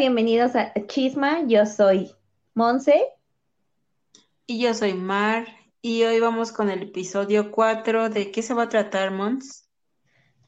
bienvenidos 0.00 0.56
a 0.56 0.72
Chisma. 0.86 1.46
Yo 1.46 1.66
soy 1.66 2.10
Monse. 2.54 3.04
Y 4.46 4.58
yo 4.62 4.72
soy 4.72 4.94
Mar. 4.94 5.46
Y 5.82 6.04
hoy 6.04 6.18
vamos 6.20 6.52
con 6.52 6.70
el 6.70 6.84
episodio 6.84 7.50
4 7.50 8.08
de 8.08 8.32
¿qué 8.32 8.40
se 8.40 8.54
va 8.54 8.62
a 8.62 8.68
tratar, 8.70 9.10
Mons? 9.10 9.68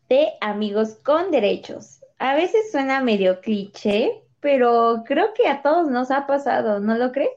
De 0.09 0.29
amigos 0.41 0.97
con 1.05 1.31
derechos. 1.31 2.01
A 2.19 2.35
veces 2.35 2.73
suena 2.73 3.03
medio 3.03 3.43
cliché, 3.43 4.23
pero 4.41 5.05
creo 5.07 5.35
que 5.35 5.47
a 5.47 5.61
todos 5.61 5.87
nos 5.91 6.11
ha 6.11 6.27
pasado, 6.27 6.81
¿no 6.81 6.97
lo 6.97 7.13
crees? 7.13 7.33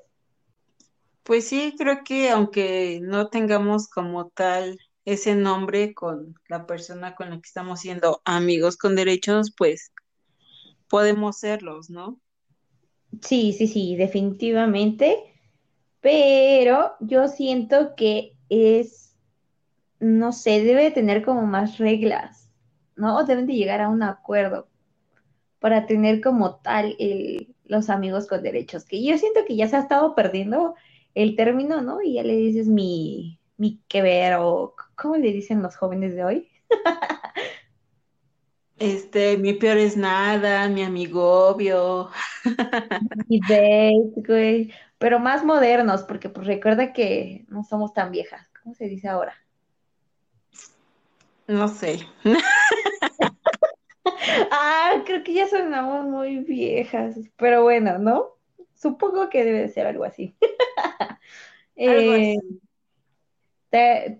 Pues 1.24 1.46
sí, 1.46 1.75
creo 1.78 2.06
que 2.06 2.29
aunque 2.29 3.02
no 3.02 3.28
tengamos 3.28 3.89
como 3.89 4.29
tal 4.29 4.79
ese 5.04 5.36
nombre 5.36 5.93
con 5.93 6.34
la 6.47 6.66
persona 6.66 7.14
con 7.14 7.32
la 7.32 7.36
que 7.36 7.47
estamos 7.47 7.82
siendo 7.82 8.21
amigos 8.24 8.78
con 8.78 8.96
derechos, 8.96 9.54
pues 9.57 9.92
podemos 10.89 11.38
serlos, 11.39 11.89
¿no? 11.89 12.20
Sí, 13.21 13.54
sí, 13.54 13.68
sí, 13.68 13.96
definitivamente. 13.96 15.18
Pero 16.02 16.92
yo 17.00 17.28
siento 17.28 17.96
que 17.96 18.34
es, 18.50 19.16
no 20.00 20.32
sé, 20.34 20.64
debe 20.64 20.92
tener 20.92 21.24
como 21.24 21.46
más 21.48 21.78
reglas, 21.78 22.50
¿no? 22.96 23.24
Deben 23.24 23.48
de 23.48 23.56
llegar 23.56 23.82
a 23.82 23.90
un 23.90 24.04
acuerdo 24.04 24.68
para 25.60 25.88
tener 25.88 26.21
como 26.21 26.57
tal 26.57 26.96
el, 27.00 27.56
los 27.64 27.90
amigos 27.90 28.28
con 28.28 28.43
derechos, 28.43 28.86
que 28.86 29.04
yo 29.04 29.18
siento 29.18 29.46
que 29.48 29.56
ya 29.56 29.68
se 29.68 29.78
ha 29.78 29.79
estado 29.79 30.14
perdiendo 30.14 30.76
el 31.15 31.36
término, 31.36 31.82
¿no? 31.82 32.02
Y 32.04 32.14
ya 32.14 32.23
le 32.23 32.36
dices 32.36 32.67
mi, 32.67 33.40
mi 33.58 33.81
que 33.88 34.02
ver 34.02 34.36
o 34.40 34.76
¿cómo 34.96 35.18
le 35.18 35.31
dicen 35.31 35.64
los 35.64 35.76
jóvenes 35.76 36.14
de 36.16 36.24
hoy? 36.24 36.50
Este, 38.78 39.38
mi 39.38 39.54
peor 39.54 39.78
es 39.78 39.95
nada, 39.95 40.68
mi 40.68 40.84
amigo 40.84 41.48
obvio. 41.48 42.09
Mi 43.28 43.40
date, 43.40 44.22
güey. 44.28 44.72
Pero 44.98 45.20
más 45.20 45.45
modernos, 45.45 46.04
porque 46.04 46.30
pues 46.30 46.48
recuerda 46.48 46.92
que 46.92 47.46
no 47.48 47.64
somos 47.64 47.94
tan 47.94 48.12
viejas. 48.12 48.50
¿Cómo 48.62 48.76
se 48.76 48.88
dice 48.88 49.08
ahora? 49.08 49.36
No 51.48 51.68
sé. 51.68 52.00
ah, 54.52 55.03
creo 55.06 55.23
que 55.23 55.34
ya 55.34 55.48
sonamos 55.48 56.06
muy 56.06 56.40
viejas. 56.40 57.16
Pero 57.38 57.64
bueno, 57.64 57.98
¿no? 57.98 58.36
Supongo 58.73 59.30
que 59.30 59.46
debe 59.46 59.70
ser 59.70 59.88
algo 59.88 60.03
así. 60.03 60.36
Eh, 61.78 62.38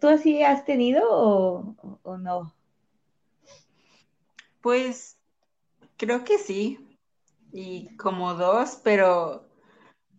¿Tú 0.02 0.09
así 0.09 0.44
has 0.44 0.66
tenido 0.66 1.03
o, 1.09 2.00
o 2.03 2.17
no? 2.17 2.53
Pues 4.66 5.19
creo 5.95 6.23
que 6.23 6.39
sí, 6.39 6.97
y 7.53 7.95
como 7.97 8.33
dos, 8.33 8.80
pero 8.83 9.47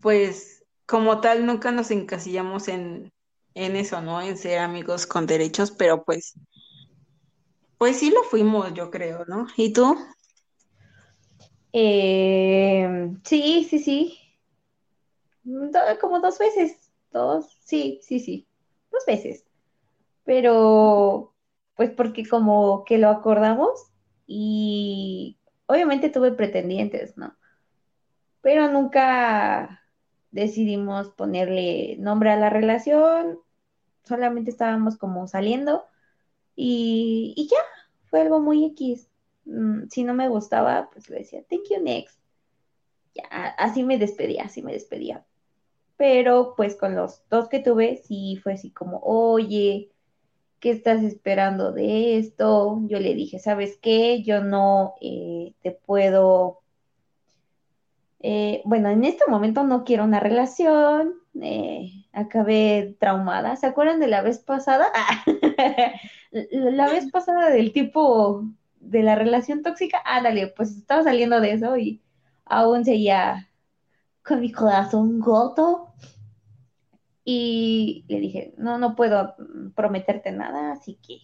pues 0.01 0.65
como 0.87 1.21
tal 1.21 1.45
nunca 1.45 1.73
nos 1.73 1.91
encasillamos 1.91 2.69
en, 2.69 3.11
en 3.55 3.75
eso, 3.75 4.01
¿no? 4.03 4.23
En 4.23 4.39
ser 4.39 4.61
amigos 4.61 5.05
con 5.09 5.27
derechos, 5.27 5.73
pero 5.73 6.05
pues, 6.05 6.35
pues 7.77 7.99
sí 7.99 8.11
lo 8.11 8.23
fuimos, 8.23 8.73
yo 8.73 8.89
creo, 8.93 9.25
¿no? 9.27 9.49
¿Y 9.57 9.73
tú? 9.73 9.97
Eh, 11.73 13.17
sí, 13.25 13.67
sí, 13.69 13.81
sí. 13.81 14.17
como 16.01 16.21
dos 16.21 16.39
veces, 16.39 16.93
dos, 17.11 17.47
sí, 17.65 17.99
sí, 18.01 18.21
sí, 18.21 18.47
dos 18.93 19.05
veces. 19.09 19.45
Pero, 20.23 21.35
pues 21.75 21.91
porque 21.91 22.25
como 22.29 22.85
que 22.85 22.99
lo 22.99 23.09
acordamos 23.09 23.91
y 24.27 25.39
obviamente 25.67 26.11
tuve 26.11 26.33
pretendientes, 26.33 27.17
¿no? 27.17 27.37
Pero 28.41 28.71
nunca 28.71 29.83
decidimos 30.31 31.11
ponerle 31.11 31.97
nombre 31.99 32.31
a 32.31 32.37
la 32.37 32.51
relación, 32.51 33.39
solamente 34.05 34.51
estábamos 34.51 34.97
como 34.97 35.27
saliendo 35.27 35.85
y, 36.55 37.35
y 37.37 37.49
ya, 37.49 37.59
fue 38.11 38.21
algo 38.21 38.41
muy 38.41 38.65
X. 38.67 39.09
Mm, 39.45 39.89
si 39.91 40.05
no 40.05 40.15
me 40.15 40.29
gustaba, 40.29 40.91
pues 40.93 41.09
le 41.11 41.19
decía, 41.19 41.45
thank 41.49 41.65
you 41.71 41.83
next. 41.83 42.19
Ya, 43.15 43.25
así 43.59 43.83
me 43.83 43.99
despedía, 43.99 44.45
así 44.45 44.63
me 44.63 44.73
despedía. 44.73 45.25
Pero 45.97 46.55
pues 46.57 46.77
con 46.77 46.95
los 46.95 47.23
dos 47.31 47.49
que 47.49 47.61
tuve, 47.61 47.97
sí 47.97 48.39
fue 48.43 48.55
así 48.55 48.71
como, 48.71 49.01
oye, 49.03 49.91
¿qué 50.67 50.73
estás 50.73 51.05
esperando 51.05 51.71
de 51.71 52.19
esto? 52.19 52.81
Yo 52.89 52.99
le 52.99 53.15
dije, 53.15 53.39
¿sabes 53.39 53.79
qué? 53.81 54.25
Yo 54.25 54.43
no 54.43 54.95
eh, 55.01 55.55
te 55.63 55.71
puedo, 55.71 56.59
eh, 58.19 58.63
bueno, 58.65 58.89
en 58.89 59.05
este 59.05 59.23
momento 59.29 59.63
no 59.63 59.85
quiero 59.85 60.03
una 60.03 60.19
relación, 60.19 61.15
eh, 61.41 62.07
acabé 62.13 62.97
traumada. 62.99 63.55
¿Se 63.55 63.69
acuerdan 63.69 64.01
de 64.01 64.09
la 64.09 64.23
vez 64.23 64.41
pasada? 64.41 64.89
la 66.33 66.89
vez 66.89 67.13
pasada 67.13 67.51
del 67.51 67.73
tipo 67.73 68.43
de 68.81 69.05
la 69.05 69.15
relación 69.15 69.63
tóxica, 69.63 70.03
ándale, 70.05 70.49
pues 70.49 70.77
estaba 70.77 71.05
saliendo 71.05 71.41
de 71.41 71.53
eso 71.53 71.77
y 71.77 72.03
aún 72.45 72.85
seguía 72.85 73.49
con 74.25 74.41
mi 74.41 74.51
corazón 74.51 75.23
roto. 75.23 75.86
Y 77.29 78.05
le 78.07 78.21
dije, 78.21 78.55
no, 78.57 78.79
no 78.79 78.95
puedo 78.95 79.35
prometerte 79.75 80.31
nada, 80.31 80.71
así 80.71 80.97
que 81.05 81.19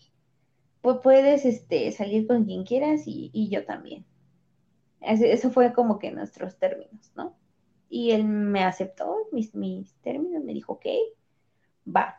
pues 0.81 0.97
puedes 1.01 1.45
este, 1.45 1.93
salir 1.93 2.27
con 2.27 2.45
quien 2.45 2.65
quieras 2.65 3.03
y, 3.07 3.49
yo 3.49 3.65
también. 3.65 4.05
Eso 5.01 5.51
fue 5.51 5.73
como 5.73 6.01
que 6.01 6.11
nuestros 6.11 6.59
términos, 6.59 7.12
¿no? 7.15 7.37
Y 7.89 8.11
él 8.11 8.25
me 8.25 8.65
aceptó 8.65 9.29
mis, 9.31 9.55
mis 9.55 9.95
términos, 10.01 10.43
me 10.43 10.53
dijo, 10.53 10.73
ok, 10.73 10.87
va. 11.87 12.17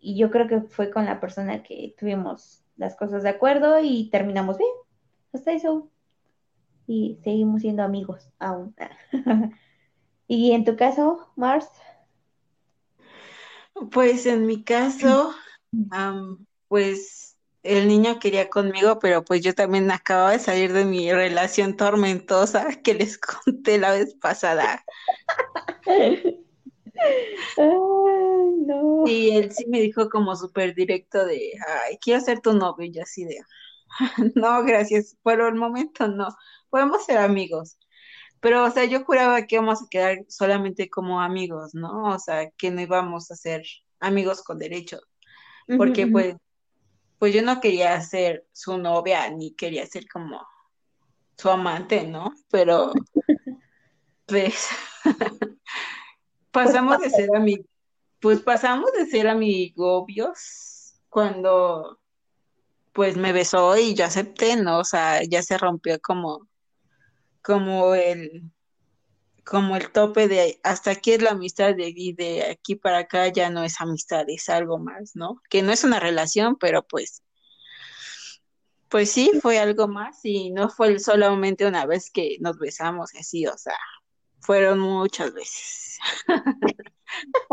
Y 0.00 0.16
yo 0.16 0.32
creo 0.32 0.48
que 0.48 0.62
fue 0.62 0.90
con 0.90 1.06
la 1.06 1.20
persona 1.20 1.62
que 1.62 1.94
tuvimos 1.96 2.64
las 2.76 2.96
cosas 2.96 3.22
de 3.22 3.28
acuerdo 3.28 3.78
y 3.80 4.10
terminamos 4.10 4.58
bien. 4.58 4.70
Hasta 5.32 5.52
eso. 5.52 5.88
Y 6.88 7.20
seguimos 7.22 7.62
siendo 7.62 7.84
amigos 7.84 8.28
aún. 8.40 8.74
y 10.26 10.50
en 10.50 10.64
tu 10.64 10.76
caso, 10.76 11.28
Mars. 11.36 11.70
Pues 13.90 14.26
en 14.26 14.46
mi 14.46 14.62
caso, 14.62 15.34
pues 16.68 17.36
el 17.62 17.88
niño 17.88 18.18
quería 18.18 18.50
conmigo, 18.50 18.98
pero 18.98 19.24
pues 19.24 19.40
yo 19.40 19.54
también 19.54 19.90
acababa 19.90 20.32
de 20.32 20.38
salir 20.38 20.72
de 20.72 20.84
mi 20.84 21.12
relación 21.12 21.76
tormentosa 21.76 22.82
que 22.82 22.94
les 22.94 23.18
conté 23.44 23.78
la 23.78 23.92
vez 23.92 24.14
pasada. 24.14 24.84
Y 29.06 29.36
él 29.36 29.52
sí 29.52 29.66
me 29.66 29.80
dijo 29.80 30.08
como 30.08 30.36
súper 30.36 30.74
directo 30.74 31.24
de, 31.24 31.52
ay, 31.86 31.98
quiero 32.00 32.20
ser 32.20 32.40
tu 32.40 32.52
novio, 32.52 32.90
y 32.92 32.98
así 33.00 33.24
de, 33.24 33.38
no, 34.34 34.62
gracias, 34.62 35.16
por 35.22 35.40
el 35.40 35.54
momento 35.54 36.08
no, 36.08 36.28
podemos 36.70 37.04
ser 37.04 37.18
amigos. 37.18 37.78
Pero, 38.44 38.62
o 38.62 38.70
sea, 38.70 38.84
yo 38.84 39.02
juraba 39.06 39.46
que 39.46 39.54
íbamos 39.54 39.82
a 39.82 39.86
quedar 39.88 40.18
solamente 40.28 40.90
como 40.90 41.22
amigos, 41.22 41.74
¿no? 41.74 42.12
O 42.14 42.18
sea, 42.18 42.50
que 42.50 42.70
no 42.70 42.82
íbamos 42.82 43.30
a 43.30 43.36
ser 43.36 43.62
amigos 44.00 44.42
con 44.42 44.58
derecho. 44.58 45.00
Porque, 45.78 46.06
pues, 46.06 46.36
pues 47.18 47.32
yo 47.32 47.40
no 47.40 47.58
quería 47.62 47.98
ser 48.02 48.46
su 48.52 48.76
novia, 48.76 49.30
ni 49.30 49.54
quería 49.54 49.86
ser 49.86 50.06
como 50.06 50.46
su 51.38 51.48
amante, 51.48 52.06
¿no? 52.06 52.34
Pero, 52.50 52.92
pues, 54.26 54.68
pasamos 56.50 56.98
de 56.98 57.08
ser 57.08 57.34
amigos, 57.34 57.66
pues 58.20 58.40
pasamos 58.40 58.92
de 58.92 59.06
ser 59.06 59.26
amigobios 59.26 61.00
cuando, 61.08 61.98
pues, 62.92 63.16
me 63.16 63.32
besó 63.32 63.74
y 63.78 63.94
yo 63.94 64.04
acepté, 64.04 64.56
¿no? 64.56 64.80
O 64.80 64.84
sea, 64.84 65.22
ya 65.22 65.42
se 65.42 65.56
rompió 65.56 65.98
como 66.02 66.46
como 67.44 67.94
el 67.94 68.50
como 69.44 69.76
el 69.76 69.92
tope 69.92 70.26
de 70.26 70.58
hasta 70.62 70.92
aquí 70.92 71.12
es 71.12 71.22
la 71.22 71.32
amistad 71.32 71.74
de, 71.76 72.46
aquí 72.50 72.76
para 72.76 72.98
acá 72.98 73.28
ya 73.28 73.50
no 73.50 73.62
es 73.62 73.80
amistad, 73.80 74.24
es 74.28 74.48
algo 74.48 74.78
más, 74.78 75.14
¿no? 75.14 75.40
Que 75.50 75.62
no 75.62 75.70
es 75.70 75.84
una 75.84 76.00
relación, 76.00 76.56
pero 76.56 76.82
pues, 76.82 77.22
pues 78.88 79.10
sí, 79.10 79.30
fue 79.42 79.58
algo 79.58 79.86
más 79.86 80.20
y 80.24 80.50
no 80.50 80.70
fue 80.70 80.98
solamente 80.98 81.66
una 81.66 81.84
vez 81.84 82.10
que 82.10 82.38
nos 82.40 82.58
besamos 82.58 83.14
así, 83.14 83.46
o 83.46 83.56
sea, 83.58 83.76
fueron 84.40 84.78
muchas 84.78 85.34
veces. 85.34 85.98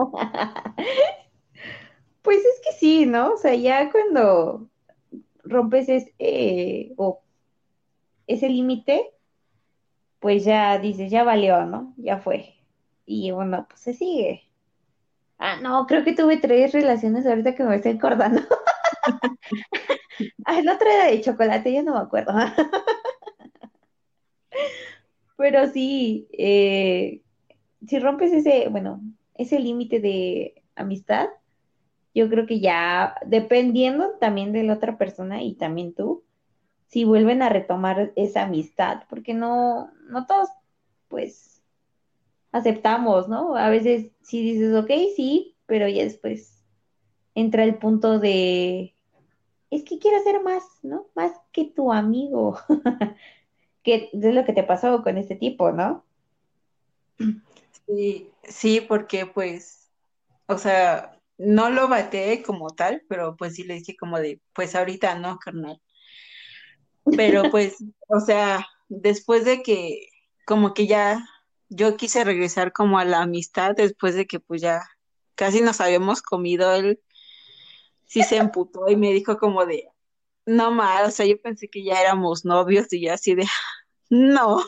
pues 2.22 2.40
es 2.40 2.62
que 2.64 2.72
sí, 2.80 3.06
¿no? 3.06 3.34
O 3.34 3.38
sea, 3.38 3.54
ya 3.56 3.92
cuando 3.92 4.70
rompes 5.44 5.90
ese, 5.90 6.16
eh, 6.20 6.96
ese 8.28 8.48
límite, 8.48 9.12
pues 10.22 10.46
ya 10.46 10.78
dices, 10.80 11.12
ya 11.12 11.24
valió, 11.24 11.66
¿no? 11.66 11.94
Ya 11.98 12.20
fue. 12.20 12.56
Y 13.06 13.32
bueno, 13.32 13.66
pues 13.68 13.82
se 13.82 13.94
sigue. 13.96 14.44
Ah, 15.40 15.58
no, 15.62 15.88
creo 15.88 16.04
que 16.04 16.14
tuve 16.14 16.38
tres 16.38 16.74
relaciones 16.74 17.26
ahorita 17.26 17.56
que 17.56 17.64
me 17.64 17.76
estoy 17.78 17.94
acordando. 17.94 18.42
ah, 20.46 20.62
la 20.62 20.74
otra 20.76 20.94
era 20.94 21.06
de 21.08 21.22
chocolate, 21.22 21.74
yo 21.74 21.82
no 21.84 21.96
me 21.96 22.02
acuerdo. 22.02 22.34
Pero 25.38 25.68
sí, 25.70 26.28
eh, 26.38 27.22
si 27.88 28.00
rompes 28.00 28.32
ese, 28.32 28.68
bueno, 28.70 29.02
ese 29.34 29.60
límite 29.60 30.00
de 30.00 30.62
amistad, 30.76 31.30
yo 32.14 32.30
creo 32.30 32.46
que 32.46 32.60
ya, 32.60 33.16
dependiendo 33.26 34.12
también 34.20 34.54
de 34.54 34.64
la 34.64 34.74
otra 34.74 34.98
persona 35.00 35.42
y 35.42 35.56
también 35.56 35.96
tú, 35.96 36.24
si 36.86 37.06
vuelven 37.06 37.42
a 37.42 37.50
retomar 37.50 38.12
esa 38.18 38.44
amistad, 38.44 39.04
porque 39.10 39.34
no, 39.34 39.90
no 40.12 40.26
todos, 40.26 40.50
pues, 41.08 41.64
aceptamos, 42.52 43.28
¿no? 43.30 43.56
A 43.56 43.70
veces 43.70 44.12
sí 44.22 44.42
dices, 44.42 44.76
ok, 44.76 44.92
sí, 45.16 45.56
pero 45.66 45.88
ya 45.88 46.04
después 46.04 46.64
entra 47.34 47.64
el 47.64 47.76
punto 47.76 48.20
de, 48.20 48.94
es 49.70 49.84
que 49.84 50.00
quiero 50.00 50.22
ser 50.24 50.44
más, 50.44 50.64
¿no? 50.84 51.08
Más 51.16 51.32
que 51.52 51.66
tu 51.66 51.92
amigo. 51.92 52.60
que 53.84 54.10
es 54.14 54.36
lo 54.36 54.46
que 54.46 54.54
te 54.54 54.64
pasó 54.64 55.02
con 55.04 55.18
este 55.18 55.36
tipo, 55.36 55.72
¿no? 55.72 56.06
Sí, 57.88 58.30
sí, 58.44 58.82
porque 58.82 59.26
pues, 59.26 59.90
o 60.48 60.58
sea, 60.58 61.20
no 61.38 61.70
lo 61.70 61.88
bateé 61.88 62.44
como 62.44 62.70
tal, 62.70 63.04
pero 63.08 63.36
pues 63.36 63.56
sí 63.56 63.64
le 63.64 63.76
dije 63.76 63.96
como 63.96 64.20
de, 64.20 64.40
pues 64.54 64.76
ahorita 64.76 65.16
no, 65.16 65.40
carnal. 65.40 65.82
Pero 67.16 67.44
pues, 67.50 67.84
o 68.08 68.20
sea, 68.20 68.68
después 68.92 69.46
de 69.46 69.64
que 69.64 70.10
como 70.46 70.74
que 70.74 70.86
ya 70.86 71.26
yo 71.70 71.96
quise 71.96 72.24
regresar 72.26 72.74
como 72.74 73.00
a 73.00 73.06
la 73.06 73.22
amistad, 73.22 73.74
después 73.76 74.16
de 74.16 74.28
que 74.28 74.40
pues 74.40 74.62
ya 74.62 74.82
casi 75.36 75.62
nos 75.62 75.80
habíamos 75.80 76.22
comido, 76.22 76.74
él 76.74 77.00
sí 78.06 78.24
se 78.24 78.38
emputó 78.38 78.90
y 78.90 78.98
me 78.98 79.14
dijo 79.14 79.38
como 79.38 79.66
de, 79.66 79.88
no 80.46 80.72
más, 80.72 81.08
o 81.08 81.12
sea, 81.12 81.26
yo 81.26 81.42
pensé 81.42 81.70
que 81.70 81.84
ya 81.84 82.02
éramos 82.02 82.44
novios 82.44 82.92
y 82.92 83.02
ya 83.02 83.14
así 83.14 83.34
de, 83.34 83.46
no. 84.10 84.60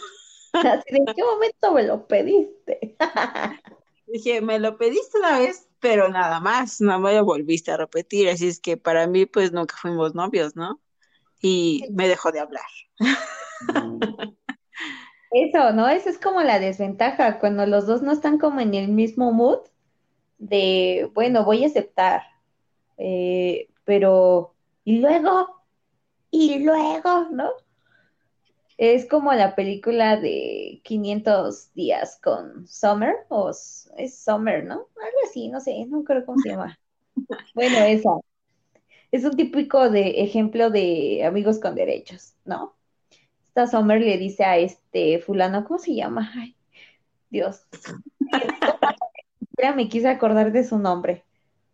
Así 0.53 0.91
de, 0.91 0.97
¿en 0.99 1.05
qué 1.05 1.23
momento 1.23 1.73
me 1.73 1.83
lo 1.83 2.07
pediste? 2.07 2.95
Dije, 4.07 4.41
me 4.41 4.59
lo 4.59 4.77
pediste 4.77 5.17
una 5.17 5.39
vez, 5.39 5.67
pero 5.79 6.07
nada 6.07 6.39
más, 6.39 6.79
no 6.79 6.97
me 6.99 7.13
lo 7.13 7.25
volviste 7.25 7.71
a 7.71 7.77
repetir, 7.77 8.29
así 8.29 8.47
es 8.47 8.61
que 8.61 8.77
para 8.77 9.05
mí 9.07 9.25
pues 9.25 9.51
nunca 9.51 9.75
fuimos 9.75 10.15
novios, 10.15 10.55
¿no? 10.55 10.79
Y 11.43 11.83
me 11.91 12.07
dejó 12.07 12.31
de 12.31 12.39
hablar. 12.39 12.63
Eso, 15.31 15.73
¿no? 15.73 15.89
Eso 15.89 16.09
es 16.09 16.17
como 16.17 16.41
la 16.41 16.57
desventaja, 16.59 17.39
cuando 17.39 17.65
los 17.65 17.85
dos 17.85 18.01
no 18.01 18.13
están 18.13 18.37
como 18.37 18.61
en 18.61 18.73
el 18.75 18.87
mismo 18.87 19.33
mood 19.33 19.59
de, 20.37 21.11
bueno, 21.13 21.43
voy 21.43 21.63
a 21.63 21.67
aceptar, 21.67 22.21
eh, 22.97 23.67
pero, 23.83 24.53
y 24.85 24.99
luego, 24.99 25.65
y 26.31 26.59
luego, 26.59 27.27
¿no? 27.31 27.49
Es 28.77 29.05
como 29.07 29.33
la 29.33 29.53
película 29.55 30.15
de 30.15 30.81
500 30.83 31.73
días 31.73 32.19
con 32.23 32.67
Summer, 32.67 33.15
o 33.27 33.49
es 33.49 34.23
Summer, 34.23 34.63
¿no? 34.63 34.87
Algo 34.95 35.17
así, 35.27 35.49
no 35.49 35.59
sé, 35.59 35.85
no 35.87 36.05
creo 36.05 36.25
cómo 36.25 36.39
se 36.39 36.49
llama. 36.49 36.79
Bueno, 37.53 37.77
esa. 37.79 38.09
Es 39.13 39.23
un 39.25 39.37
típico 39.37 39.91
de 39.91 40.23
ejemplo 40.23 40.71
de 40.71 41.23
amigos 41.23 41.59
con 41.59 41.75
derechos, 41.75 42.33
¿no? 42.45 42.75
Esta 43.45 43.67
Summer 43.67 44.01
le 44.01 44.17
dice 44.17 44.43
a 44.43 44.57
este 44.57 45.19
fulano, 45.19 45.65
¿cómo 45.65 45.77
se 45.77 45.93
llama? 45.93 46.31
Ay, 46.35 46.55
Dios. 47.29 47.61
me 49.75 49.87
quise 49.87 50.07
acordar 50.07 50.51
de 50.51 50.63
su 50.63 50.79
nombre. 50.79 51.23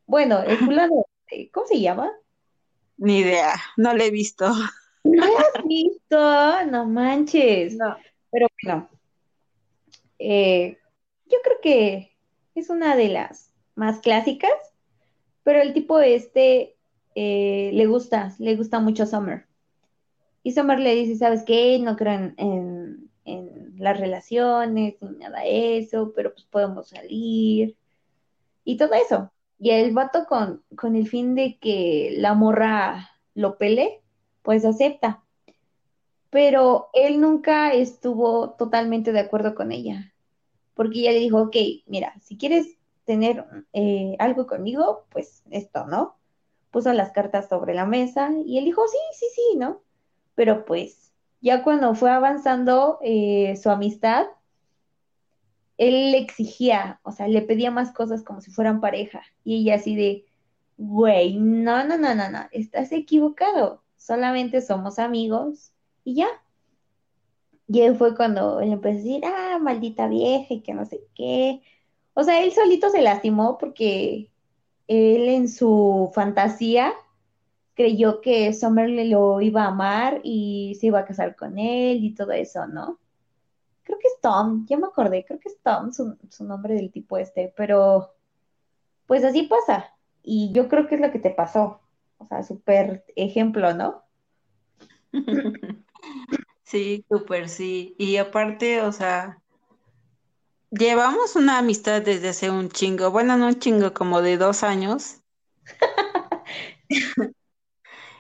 Bueno, 0.06 0.42
el 0.42 0.58
fulano, 0.58 1.06
¿cómo 1.54 1.66
se 1.66 1.80
llama? 1.80 2.12
Ni 2.98 3.20
idea, 3.20 3.54
no 3.78 3.94
le 3.94 4.08
he 4.08 4.12
visto. 4.12 4.46
¿No 5.06 5.26
lo 5.26 5.38
has 5.38 5.64
visto? 5.66 6.66
No 6.66 6.86
manches. 6.88 7.78
No. 7.78 7.96
Pero 8.32 8.48
bueno, 8.62 8.90
eh, 10.20 10.78
yo 11.28 11.38
creo 11.42 11.58
que 11.64 12.18
es 12.54 12.70
una 12.70 12.98
de 12.98 13.08
las 13.08 13.54
más 13.76 14.02
clásicas, 14.02 14.52
pero 15.44 15.62
el 15.62 15.74
tipo 15.74 16.02
este 16.02 16.76
eh, 17.22 17.72
le 17.74 17.86
gusta, 17.86 18.34
le 18.40 18.56
gusta 18.56 18.80
mucho 18.80 19.06
Summer. 19.06 19.46
Y 20.42 20.54
Summer 20.54 20.80
le 20.80 20.96
dice, 20.96 21.18
¿sabes 21.18 21.44
qué? 21.44 21.78
No 21.78 21.98
creo 21.98 22.32
en, 22.38 23.10
las 23.78 24.00
relaciones 24.00 24.96
ni 25.02 25.18
nada 25.18 25.42
de 25.42 25.80
eso, 25.80 26.14
pero 26.16 26.34
pues 26.34 26.46
podemos 26.46 26.88
salir 26.90 27.76
y 28.64 28.78
todo 28.78 28.94
eso. 28.94 29.32
Y 29.60 29.72
el 29.72 29.94
vato 29.94 30.26
con, 30.30 30.64
con 30.78 30.96
el 30.96 31.10
fin 31.10 31.36
de 31.36 31.58
que 31.60 32.16
la 32.18 32.34
morra 32.36 33.10
lo 33.36 33.58
pele, 33.58 34.02
pues 34.42 34.64
acepta. 34.64 35.22
Pero 36.30 36.90
él 36.94 37.20
nunca 37.20 37.74
estuvo 37.74 38.52
totalmente 38.52 39.12
de 39.12 39.20
acuerdo 39.20 39.56
con 39.56 39.74
ella, 39.74 40.14
porque 40.74 41.00
ella 41.00 41.12
le 41.12 41.20
dijo, 41.20 41.42
ok, 41.42 41.56
mira, 41.86 42.14
si 42.22 42.38
quieres 42.38 42.78
tener 43.04 43.46
eh, 43.74 44.16
algo 44.20 44.48
conmigo, 44.48 45.06
pues 45.10 45.44
esto, 45.52 45.86
¿no? 45.86 46.19
Puso 46.72 46.94
las 46.94 47.12
cartas 47.12 47.50
sobre 47.50 47.74
la 47.74 47.86
mesa 47.86 48.32
y 48.46 48.58
él 48.58 48.66
dijo, 48.66 48.88
sí, 48.88 48.98
sí, 49.14 49.26
sí, 49.34 49.58
¿no? 49.58 49.82
Pero 50.36 50.66
pues 50.66 51.12
ya 51.42 51.64
cuando 51.64 51.96
fue 51.96 52.12
avanzando 52.12 53.00
eh, 53.02 53.56
su 53.62 53.70
amistad, 53.70 54.28
él 55.78 56.12
le 56.12 56.20
exigía, 56.20 57.00
o 57.04 57.12
sea, 57.12 57.28
le 57.28 57.42
pedía 57.42 57.72
más 57.72 57.92
cosas 57.92 58.24
como 58.24 58.42
si 58.42 58.52
fueran 58.52 58.82
pareja. 58.82 59.22
Y 59.44 59.62
ella 59.62 59.76
así 59.76 59.96
de, 59.96 60.26
güey, 60.78 61.38
no, 61.38 61.84
no, 61.86 61.98
no, 61.98 62.16
no, 62.16 62.30
no, 62.30 62.48
estás 62.52 62.92
equivocado 62.92 63.82
solamente 64.00 64.62
somos 64.62 64.98
amigos 64.98 65.72
y 66.04 66.16
ya. 66.16 66.28
Y 67.68 67.82
él 67.82 67.96
fue 67.96 68.16
cuando 68.16 68.60
él 68.62 68.72
empezó 68.74 68.96
a 68.96 69.02
decir, 69.02 69.22
ah, 69.26 69.60
maldita 69.62 70.08
vieja 70.08 70.56
y 70.56 70.62
que 70.62 70.74
no 70.74 70.86
sé 70.86 71.02
qué. 71.14 71.62
O 72.16 72.24
sea, 72.24 72.44
él 72.44 72.52
solito 72.52 72.90
se 72.90 73.04
lastimó 73.04 73.60
porque 73.60 74.29
él 74.90 75.30
en 75.30 75.48
su 75.48 76.12
fantasía 76.14 76.94
creyó 77.76 78.20
que 78.20 78.52
Summer 78.54 78.90
le 78.90 79.06
lo 79.06 79.40
iba 79.40 79.64
a 79.64 79.68
amar 79.70 80.20
y 80.24 80.76
se 80.80 80.88
iba 80.88 81.00
a 81.00 81.06
casar 81.06 81.36
con 81.38 81.58
él 81.58 82.04
y 82.04 82.14
todo 82.14 82.34
eso, 82.34 82.68
¿no? 82.68 83.00
Creo 83.84 83.98
que 84.00 84.08
es 84.08 84.20
Tom, 84.22 84.66
ya 84.68 84.78
me 84.78 84.88
acordé, 84.88 85.24
creo 85.26 85.40
que 85.40 85.50
es 85.50 85.60
Tom 85.62 85.94
su, 85.94 86.18
su 86.30 86.44
nombre 86.44 86.74
del 86.74 86.92
tipo 86.92 87.18
este, 87.18 87.54
pero 87.56 88.14
pues 89.06 89.24
así 89.24 89.44
pasa. 89.44 89.96
Y 90.24 90.52
yo 90.52 90.68
creo 90.68 90.88
que 90.88 90.96
es 90.96 91.02
lo 91.02 91.12
que 91.12 91.20
te 91.20 91.32
pasó. 91.32 91.80
O 92.18 92.28
sea, 92.28 92.44
súper 92.44 93.06
ejemplo, 93.16 93.74
¿no? 93.74 94.04
Sí, 96.70 97.04
súper 97.10 97.50
sí. 97.50 97.96
Y 97.98 98.18
aparte, 98.18 98.84
o 98.84 98.92
sea, 98.92 99.42
llevamos 100.72 101.36
una 101.36 101.60
amistad 101.60 102.02
desde 102.02 102.30
hace 102.30 102.50
un 102.50 102.70
chingo, 102.70 103.12
bueno, 103.12 103.38
no 103.38 103.48
un 103.48 103.60
chingo, 103.60 103.94
como 103.94 104.22
de 104.22 104.38
dos 104.38 104.64
años. 104.64 105.18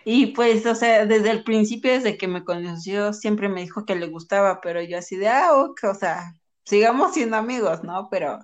Y 0.06 0.27
pues, 0.27 0.65
o 0.65 0.75
sea, 0.75 1.06
desde 1.06 1.32
el 1.32 1.44
principio, 1.44 1.91
desde 1.91 2.18
que 2.18 2.27
me 2.27 2.44
conoció, 2.44 3.13
siempre 3.13 3.50
me 3.50 3.62
dijo 3.62 3.86
que 3.86 3.96
le 3.96 4.08
gustaba, 4.08 4.60
pero 4.62 4.82
yo 4.82 4.98
así 4.98 5.18
de, 5.18 5.27
ah, 5.29 5.53
ok, 5.53 5.79
o 5.91 5.94
sea, 5.96 6.34
sigamos 6.65 7.13
siendo 7.13 7.38
amigos, 7.38 7.84
¿no? 7.84 8.08
Pero, 8.10 8.39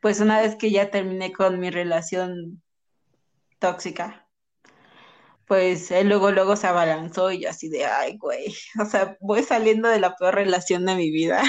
pues 0.00 0.20
una 0.20 0.40
vez 0.40 0.56
que 0.56 0.70
ya 0.70 0.90
terminé 0.90 1.32
con 1.32 1.60
mi 1.60 1.70
relación 1.70 2.62
tóxica, 3.58 4.28
pues 5.46 5.90
él 5.90 6.08
luego, 6.08 6.30
luego 6.32 6.56
se 6.56 6.66
abalanzó 6.66 7.30
y 7.32 7.42
yo 7.42 7.50
así 7.50 7.68
de, 7.68 7.86
ay, 7.86 8.16
güey, 8.18 8.54
o 8.80 8.86
sea, 8.86 9.16
voy 9.20 9.42
saliendo 9.42 9.88
de 9.88 10.00
la 10.00 10.16
peor 10.16 10.34
relación 10.34 10.84
de 10.86 10.96
mi 10.96 11.10
vida. 11.10 11.42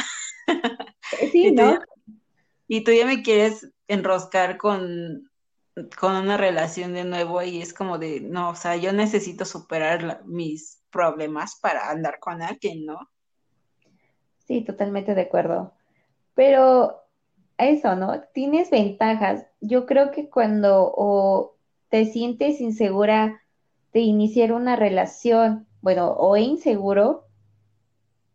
Sí, 1.32 1.52
Y 1.52 1.56
¿no? 1.56 1.66
ya, 1.68 1.80
y 2.68 2.84
tú 2.84 2.92
ya 2.94 3.06
me 3.06 3.24
quieres 3.24 3.70
enroscar 3.88 4.58
con, 4.58 5.30
con 6.00 6.16
una 6.16 6.38
relación 6.38 6.94
de 6.94 7.06
nuevo 7.06 7.42
y 7.44 7.62
es 7.62 7.74
como 7.74 7.98
de, 8.00 8.22
no, 8.22 8.52
o 8.52 8.56
sea, 8.56 8.76
yo 8.78 8.94
necesito 8.94 9.46
superar 9.46 10.04
la- 10.04 10.22
mis 10.26 10.82
problemas 10.92 11.58
para 11.62 11.90
andar 11.92 12.20
con 12.20 12.42
alguien, 12.44 12.86
¿no? 12.86 13.00
Sí, 14.48 14.64
totalmente 14.64 15.16
de 15.16 15.22
acuerdo. 15.22 15.74
Pero 16.36 17.02
eso, 17.60 17.96
¿no? 17.98 18.22
Tienes 18.34 18.72
ventajas. 18.72 19.48
Yo 19.62 19.88
creo 19.88 20.12
que 20.12 20.30
cuando 20.30 20.94
o 20.96 21.58
te 21.90 22.06
sientes 22.08 22.62
insegura 22.62 23.42
de 23.94 24.02
iniciar 24.02 24.54
una 24.54 24.78
relación, 24.78 25.68
bueno, 25.82 26.14
o 26.14 26.38
inseguro, 26.38 27.27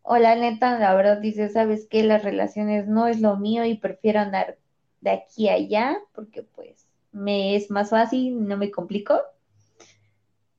o 0.02 0.16
la 0.18 0.34
neta, 0.34 0.78
la 0.78 0.94
verdad 0.94 1.18
dices, 1.18 1.52
¿sabes 1.52 1.86
qué? 1.88 2.02
Las 2.02 2.24
relaciones 2.24 2.88
no 2.88 3.06
es 3.06 3.20
lo 3.20 3.36
mío 3.36 3.64
y 3.64 3.76
prefiero 3.76 4.20
andar 4.20 4.58
de 5.00 5.10
aquí 5.10 5.48
a 5.48 5.54
allá 5.54 5.98
porque 6.14 6.42
pues 6.42 6.86
me 7.12 7.56
es 7.56 7.70
más 7.70 7.90
fácil, 7.90 8.46
no 8.46 8.56
me 8.56 8.70
complico. 8.70 9.20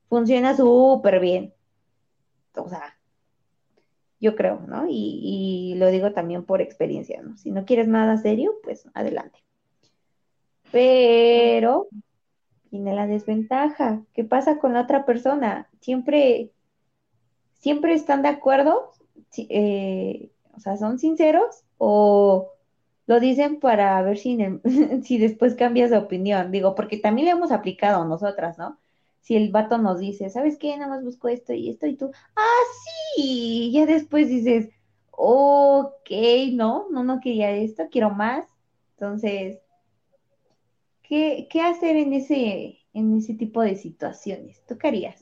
Funciona 0.08 0.56
súper 0.56 1.20
bien. 1.20 1.52
O 2.56 2.68
sea, 2.68 2.96
yo 4.20 4.36
creo, 4.36 4.60
¿no? 4.60 4.86
Y, 4.88 5.20
y 5.22 5.74
lo 5.76 5.90
digo 5.90 6.12
también 6.12 6.44
por 6.44 6.62
experiencia, 6.62 7.20
¿no? 7.22 7.36
Si 7.36 7.50
no 7.50 7.64
quieres 7.64 7.88
nada 7.88 8.16
serio, 8.16 8.54
pues 8.62 8.88
adelante. 8.94 9.38
Pero 10.70 11.88
tiene 12.70 12.94
la 12.94 13.06
desventaja. 13.06 14.02
¿Qué 14.14 14.24
pasa 14.24 14.58
con 14.58 14.72
la 14.72 14.82
otra 14.82 15.04
persona? 15.04 15.68
Siempre, 15.80 16.50
siempre 17.60 17.94
están 17.94 18.22
de 18.22 18.28
acuerdo. 18.28 18.90
Eh, 19.38 20.30
O 20.56 20.60
sea, 20.60 20.76
¿son 20.76 20.98
sinceros 20.98 21.64
o 21.78 22.52
lo 23.06 23.20
dicen 23.20 23.60
para 23.60 24.00
ver 24.02 24.18
si, 24.18 24.38
si 25.04 25.18
después 25.18 25.54
cambias 25.54 25.90
de 25.90 25.98
opinión? 25.98 26.50
Digo, 26.52 26.74
porque 26.74 26.98
también 26.98 27.26
le 27.26 27.32
hemos 27.32 27.52
aplicado 27.52 28.04
nosotras, 28.06 28.58
¿no? 28.58 28.78
Si 29.20 29.36
el 29.36 29.50
vato 29.52 29.78
nos 29.78 29.98
dice, 30.00 30.30
¿sabes 30.30 30.58
qué? 30.58 30.76
Nada 30.76 30.88
más 30.96 31.04
busco 31.04 31.28
esto 31.28 31.52
y 31.54 31.70
esto 31.70 31.86
y 31.86 31.96
tú, 31.96 32.10
ah, 32.36 32.62
sí, 33.16 33.70
y 33.70 33.72
ya 33.72 33.86
después 33.86 34.28
dices, 34.28 34.70
ok, 35.12 36.10
no, 36.52 36.88
no, 36.90 37.04
no 37.04 37.20
quería 37.20 37.50
esto, 37.52 37.84
quiero 37.90 38.10
más. 38.10 38.46
Entonces, 38.96 39.58
¿qué, 41.04 41.46
qué 41.50 41.60
hacer 41.60 41.96
en 41.96 42.12
ese, 42.14 42.80
en 42.94 43.16
ese 43.16 43.34
tipo 43.34 43.62
de 43.62 43.76
situaciones? 43.76 44.64
¿Tú 44.66 44.76
qué 44.76 44.88
harías? 44.88 45.20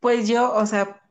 Pues 0.00 0.28
yo, 0.28 0.52
o 0.54 0.66
sea, 0.66 1.03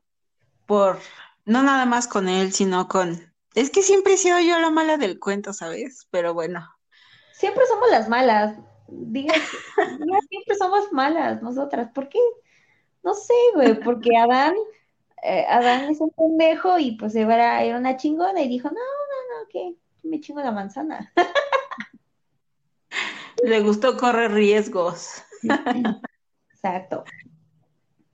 por, 0.74 0.98
no 1.46 1.62
nada 1.62 1.86
más 1.86 2.08
con 2.08 2.28
él, 2.28 2.52
sino 2.52 2.88
con, 2.88 3.32
es 3.54 3.70
que 3.70 3.84
siempre 3.84 4.14
he 4.14 4.18
sido 4.18 4.40
yo 4.40 4.60
la 4.60 4.72
mala 4.72 4.98
del 4.98 5.20
cuento, 5.20 5.54
¿sabes? 5.54 6.08
Pero 6.10 6.34
bueno. 6.34 6.68
Siempre 7.32 7.64
somos 7.68 7.92
las 7.92 8.10
malas, 8.10 8.58
digas, 8.88 9.38
siempre 10.30 10.56
somos 10.58 10.92
malas 10.92 11.44
nosotras, 11.44 11.92
¿por 11.94 12.10
qué? 12.10 12.18
No 13.04 13.14
sé, 13.14 13.36
güey, 13.54 13.80
porque 13.82 14.18
Adán, 14.18 14.56
eh, 15.22 15.46
Adán 15.48 15.92
es 15.92 16.02
un 16.02 16.10
pendejo 16.10 16.80
y 16.80 16.94
pues 16.94 17.16
era, 17.16 17.62
era 17.62 17.78
una 17.78 17.96
chingona 17.96 18.42
y 18.42 18.48
dijo, 18.48 18.70
no, 18.70 18.74
no, 18.74 18.80
no, 18.80 19.48
¿qué? 19.52 19.76
Me 20.02 20.22
chingo 20.22 20.42
la 20.42 20.52
manzana. 20.52 21.14
Le 23.44 23.62
gustó 23.62 23.96
correr 23.96 24.32
riesgos. 24.32 25.22
Exacto. 26.52 27.04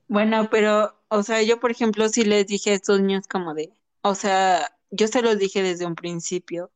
Bueno, 0.10 0.50
pero, 0.50 1.00
o 1.08 1.22
sea, 1.22 1.44
yo, 1.44 1.60
por 1.60 1.70
ejemplo, 1.70 2.10
sí 2.10 2.24
les 2.24 2.48
dije 2.48 2.72
a 2.72 2.74
estos 2.74 3.00
niños 3.00 3.28
como 3.28 3.54
de, 3.54 3.72
o 4.02 4.16
sea, 4.16 4.76
yo 4.90 5.08
se 5.08 5.22
los 5.22 5.38
dije 5.38 5.62
desde 5.62 5.86
un 5.86 5.94
principio 5.94 6.72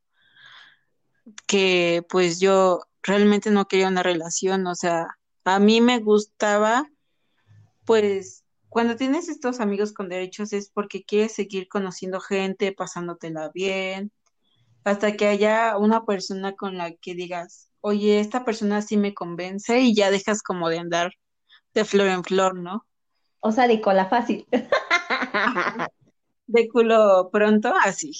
que 1.47 2.05
pues 2.09 2.39
yo 2.39 2.81
realmente 3.01 3.49
no 3.49 3.67
quería 3.67 3.87
una 3.87 4.03
relación, 4.03 4.67
o 4.67 4.75
sea, 4.75 5.17
a 5.45 5.59
mí 5.59 5.81
me 5.81 5.97
gustaba, 5.97 6.87
pues, 7.85 8.45
cuando 8.69 8.95
tienes 8.97 9.29
estos 9.29 9.59
amigos 9.59 9.93
con 9.93 10.09
derechos 10.09 10.53
es 10.53 10.69
porque 10.69 11.03
quieres 11.03 11.33
seguir 11.33 11.67
conociendo 11.67 12.19
gente, 12.19 12.71
pasándotela 12.71 13.49
bien, 13.51 14.11
hasta 14.83 15.17
que 15.17 15.27
haya 15.27 15.77
una 15.79 16.05
persona 16.05 16.53
con 16.55 16.77
la 16.77 16.93
que 16.93 17.15
digas, 17.15 17.71
oye, 17.81 18.19
esta 18.19 18.45
persona 18.45 18.83
sí 18.83 18.95
me 18.97 19.15
convence 19.15 19.79
y 19.79 19.95
ya 19.95 20.11
dejas 20.11 20.43
como 20.43 20.69
de 20.69 20.77
andar 20.77 21.13
de 21.73 21.83
flor 21.83 22.07
en 22.09 22.23
flor, 22.23 22.55
¿no? 22.55 22.85
O 23.45 23.51
sea, 23.51 23.67
de 23.67 23.81
cola 23.81 24.05
fácil. 24.05 24.47
De 26.47 26.69
culo 26.69 27.29
pronto, 27.31 27.73
así. 27.83 28.13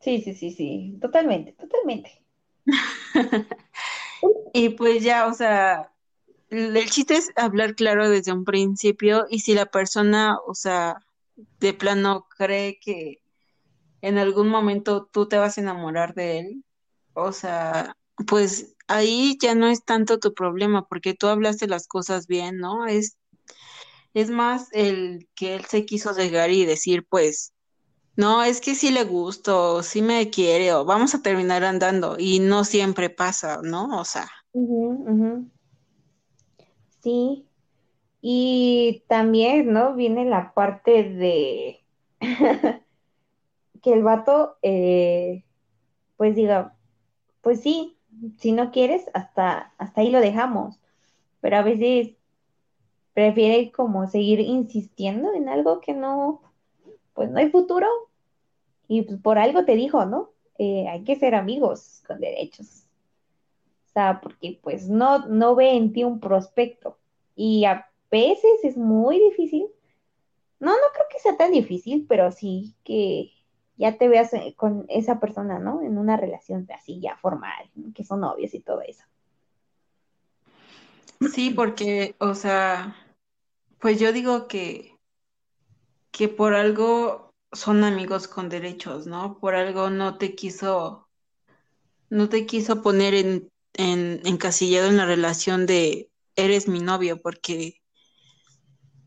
Sí, 0.00 0.22
sí, 0.22 0.34
sí, 0.34 0.50
sí, 0.50 0.98
totalmente, 1.00 1.52
totalmente. 1.52 2.22
y 4.54 4.70
pues 4.70 5.02
ya, 5.02 5.26
o 5.26 5.34
sea, 5.34 5.92
el 6.48 6.88
chiste 6.90 7.16
es 7.16 7.32
hablar 7.36 7.74
claro 7.74 8.08
desde 8.08 8.32
un 8.32 8.44
principio 8.44 9.26
y 9.28 9.40
si 9.40 9.54
la 9.54 9.66
persona, 9.66 10.38
o 10.46 10.54
sea, 10.54 11.04
de 11.60 11.74
plano 11.74 12.28
cree 12.36 12.78
que 12.80 13.20
en 14.00 14.16
algún 14.16 14.48
momento 14.48 15.06
tú 15.06 15.26
te 15.28 15.38
vas 15.38 15.58
a 15.58 15.60
enamorar 15.60 16.14
de 16.14 16.38
él, 16.38 16.64
o 17.14 17.32
sea, 17.32 17.96
pues 18.26 18.75
ahí 18.88 19.36
ya 19.40 19.54
no 19.54 19.66
es 19.68 19.84
tanto 19.84 20.18
tu 20.18 20.34
problema 20.34 20.86
porque 20.86 21.14
tú 21.14 21.26
hablaste 21.26 21.66
las 21.66 21.86
cosas 21.86 22.26
bien, 22.26 22.58
¿no? 22.58 22.86
Es, 22.86 23.18
es 24.14 24.30
más 24.30 24.68
el 24.72 25.28
que 25.34 25.54
él 25.54 25.64
se 25.64 25.84
quiso 25.84 26.12
llegar 26.16 26.50
y 26.50 26.64
decir, 26.64 27.06
pues, 27.08 27.52
no, 28.16 28.42
es 28.42 28.60
que 28.60 28.74
sí 28.74 28.90
le 28.90 29.04
gusto, 29.04 29.82
sí 29.82 30.00
me 30.00 30.30
quiere, 30.30 30.72
o 30.72 30.84
vamos 30.86 31.14
a 31.14 31.20
terminar 31.20 31.64
andando, 31.64 32.16
y 32.18 32.38
no 32.38 32.64
siempre 32.64 33.10
pasa, 33.10 33.60
¿no? 33.62 34.00
O 34.00 34.04
sea. 34.04 34.26
Sí. 37.02 37.46
Y 38.22 39.04
también, 39.06 39.72
¿no? 39.72 39.94
Viene 39.94 40.24
la 40.24 40.54
parte 40.54 41.04
de 41.04 41.84
que 43.82 43.92
el 43.92 44.02
vato, 44.02 44.56
eh, 44.62 45.44
pues 46.16 46.34
diga, 46.34 46.74
pues 47.42 47.60
sí, 47.60 47.95
si 48.38 48.52
no 48.52 48.70
quieres, 48.70 49.06
hasta, 49.14 49.72
hasta 49.78 50.00
ahí 50.00 50.10
lo 50.10 50.20
dejamos. 50.20 50.78
Pero 51.40 51.56
a 51.56 51.62
veces 51.62 52.16
prefiere 53.14 53.72
como 53.72 54.06
seguir 54.06 54.40
insistiendo 54.40 55.32
en 55.32 55.48
algo 55.48 55.80
que 55.80 55.94
no, 55.94 56.42
pues 57.14 57.30
no 57.30 57.38
hay 57.38 57.50
futuro. 57.50 57.86
Y 58.88 59.02
pues 59.02 59.20
por 59.20 59.38
algo 59.38 59.64
te 59.64 59.74
dijo, 59.74 60.04
¿no? 60.06 60.30
Eh, 60.58 60.86
hay 60.88 61.04
que 61.04 61.16
ser 61.16 61.34
amigos 61.34 62.02
con 62.06 62.20
derechos. 62.20 62.84
O 63.86 63.92
sea, 63.92 64.20
porque 64.20 64.58
pues 64.62 64.88
no, 64.88 65.26
no 65.26 65.54
ve 65.54 65.72
en 65.72 65.92
ti 65.92 66.04
un 66.04 66.20
prospecto. 66.20 66.98
Y 67.34 67.64
a 67.64 67.90
veces 68.10 68.64
es 68.64 68.76
muy 68.76 69.18
difícil. 69.18 69.66
No, 70.60 70.72
no 70.72 70.86
creo 70.94 71.06
que 71.10 71.18
sea 71.18 71.36
tan 71.36 71.52
difícil, 71.52 72.06
pero 72.08 72.30
sí 72.32 72.74
que 72.84 73.30
ya 73.76 73.98
te 73.98 74.08
veas 74.08 74.32
eh, 74.32 74.54
con 74.56 74.86
esa 74.88 75.20
persona, 75.20 75.58
¿no? 75.58 75.82
En 75.82 75.98
una 75.98 76.16
relación 76.16 76.66
así 76.74 77.00
ya 77.00 77.16
formal, 77.16 77.70
que 77.94 78.04
son 78.04 78.20
novios 78.20 78.54
y 78.54 78.60
todo 78.60 78.80
eso. 78.82 79.04
Sí, 81.32 81.50
porque, 81.50 82.14
o 82.18 82.34
sea, 82.34 82.96
pues 83.80 83.98
yo 83.98 84.12
digo 84.12 84.48
que, 84.48 84.98
que 86.10 86.28
por 86.28 86.54
algo 86.54 87.34
son 87.52 87.84
amigos 87.84 88.28
con 88.28 88.48
derechos, 88.48 89.06
¿no? 89.06 89.38
Por 89.38 89.54
algo 89.54 89.90
no 89.90 90.18
te 90.18 90.34
quiso, 90.34 91.08
no 92.10 92.28
te 92.28 92.46
quiso 92.46 92.82
poner 92.82 93.14
en, 93.14 93.50
en 93.74 94.20
encasillado 94.24 94.88
en 94.88 94.96
la 94.96 95.06
relación 95.06 95.66
de 95.66 96.10
eres 96.34 96.68
mi 96.68 96.80
novio, 96.80 97.20
porque 97.20 97.80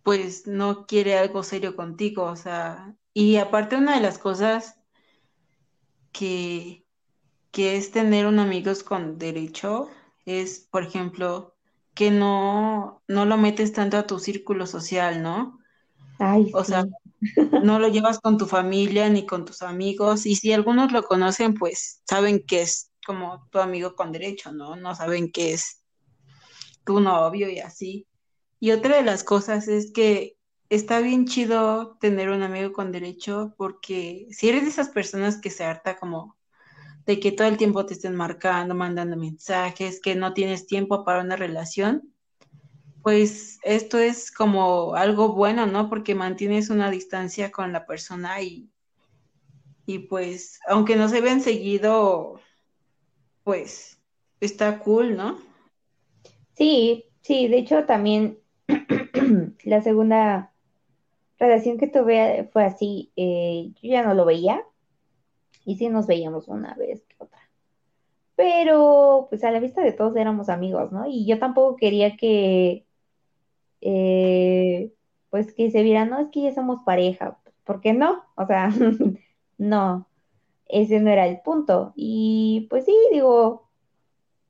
pues 0.04 0.48
no 0.48 0.88
quiere 0.88 1.18
algo 1.18 1.44
serio 1.44 1.76
contigo, 1.76 2.24
o 2.24 2.36
sea, 2.36 2.96
y 3.14 3.38
aparte 3.38 3.76
una 3.76 3.96
de 3.96 4.02
las 4.02 4.18
cosas 4.18 4.80
que, 6.12 6.86
que 7.52 7.78
es 7.78 7.92
tener 7.92 8.26
un 8.26 8.40
amigos 8.40 8.84
con 8.84 9.18
derecho 9.18 9.90
es, 10.26 10.68
por 10.72 10.84
ejemplo, 10.84 11.56
que 11.94 12.12
no, 12.12 13.02
no 13.08 13.26
lo 13.26 13.38
metes 13.38 13.74
tanto 13.74 13.98
a 13.98 14.08
tu 14.08 14.20
círculo 14.20 14.66
social, 14.68 15.22
¿no? 15.22 15.60
Ay, 16.20 16.52
o 16.54 16.64
sea, 16.64 16.86
no 17.64 17.80
lo 17.80 17.88
llevas 17.88 18.20
con 18.20 18.38
tu 18.38 18.46
familia 18.46 19.10
ni 19.10 19.26
con 19.26 19.46
tus 19.46 19.62
amigos, 19.62 20.26
y 20.26 20.36
si 20.36 20.54
algunos 20.54 20.92
lo 20.92 21.04
conocen, 21.04 21.54
pues 21.56 22.02
saben 22.08 22.44
que 22.46 22.62
es 22.62 22.92
como 23.06 23.48
tu 23.50 23.60
amigo 23.60 23.96
con 23.96 24.12
derecho, 24.12 24.52
¿no? 24.52 24.76
No 24.76 24.96
saben 24.96 25.32
que 25.32 25.54
es 25.54 25.84
tu 26.86 27.00
novio 27.00 27.50
y 27.50 27.60
así. 27.60 28.08
Y 28.60 28.72
otra 28.72 28.98
de 28.98 29.04
las 29.04 29.24
cosas 29.24 29.68
es 29.68 29.92
que 29.92 30.39
está 30.70 31.00
bien 31.00 31.26
chido 31.26 31.98
tener 32.00 32.30
un 32.30 32.44
amigo 32.44 32.72
con 32.72 32.92
derecho 32.92 33.54
porque 33.58 34.28
si 34.32 34.50
eres 34.50 34.64
de 34.64 34.70
esas 34.70 34.90
personas 34.90 35.38
que 35.40 35.50
se 35.50 35.64
harta 35.64 35.98
como 35.98 36.38
de 37.06 37.20
que 37.20 37.32
todo 37.32 37.48
el 37.48 37.58
tiempo 37.58 37.86
te 37.86 37.96
estén 37.96 38.16
marcando, 38.16 38.76
mandando 38.76 39.18
mensajes, 39.18 40.00
que 40.00 40.16
no 40.16 40.34
tienes 40.34 40.68
tiempo 40.68 41.04
para 41.04 41.22
una 41.22 41.36
relación, 41.36 42.14
pues 43.02 43.58
esto 43.64 43.98
es 43.98 44.32
como 44.32 44.94
algo 44.94 45.34
bueno, 45.34 45.66
¿no? 45.66 45.90
Porque 45.90 46.14
mantienes 46.14 46.70
una 46.70 46.92
distancia 46.92 47.52
con 47.52 47.72
la 47.72 47.88
persona 47.88 48.42
y, 48.44 48.70
y 49.88 50.00
pues, 50.00 50.60
aunque 50.68 50.96
no 50.96 51.10
se 51.10 51.22
vean 51.22 51.42
seguido, 51.42 52.40
pues 53.44 54.00
está 54.40 54.78
cool, 54.78 55.18
¿no? 55.18 55.40
Sí, 56.54 57.06
sí, 57.22 57.48
de 57.48 57.58
hecho 57.58 57.86
también 57.86 58.38
la 59.64 59.82
segunda 59.82 60.49
relación 61.40 61.78
que 61.78 61.88
tuve 61.88 62.50
fue 62.52 62.66
así, 62.66 63.12
eh, 63.16 63.72
yo 63.82 63.90
ya 63.90 64.04
no 64.04 64.14
lo 64.14 64.26
veía 64.26 64.64
y 65.66 65.76
sí 65.78 65.90
nos 65.90 66.08
veíamos 66.08 66.48
una 66.48 66.76
vez 66.76 67.04
que 67.06 67.16
otra. 67.20 67.40
Pero 68.36 69.28
pues 69.30 69.44
a 69.44 69.52
la 69.52 69.60
vista 69.60 69.82
de 69.82 69.92
todos 69.94 70.16
éramos 70.16 70.50
amigos, 70.50 70.92
¿no? 70.92 71.06
Y 71.08 71.26
yo 71.26 71.40
tampoco 71.40 71.76
quería 71.76 72.16
que, 72.18 72.86
eh, 73.82 74.94
pues 75.30 75.54
que 75.54 75.72
se 75.72 75.84
viera, 75.84 76.06
no, 76.06 76.20
es 76.20 76.30
que 76.30 76.44
ya 76.44 76.54
somos 76.54 76.82
pareja, 76.84 77.40
¿por 77.66 77.82
qué 77.82 77.94
no? 77.94 78.24
O 78.36 78.46
sea, 78.46 78.70
no, 79.58 80.08
ese 80.68 81.00
no 81.00 81.10
era 81.10 81.28
el 81.28 81.42
punto. 81.42 81.94
Y 81.96 82.68
pues 82.70 82.86
sí, 82.86 82.96
digo, 83.12 83.70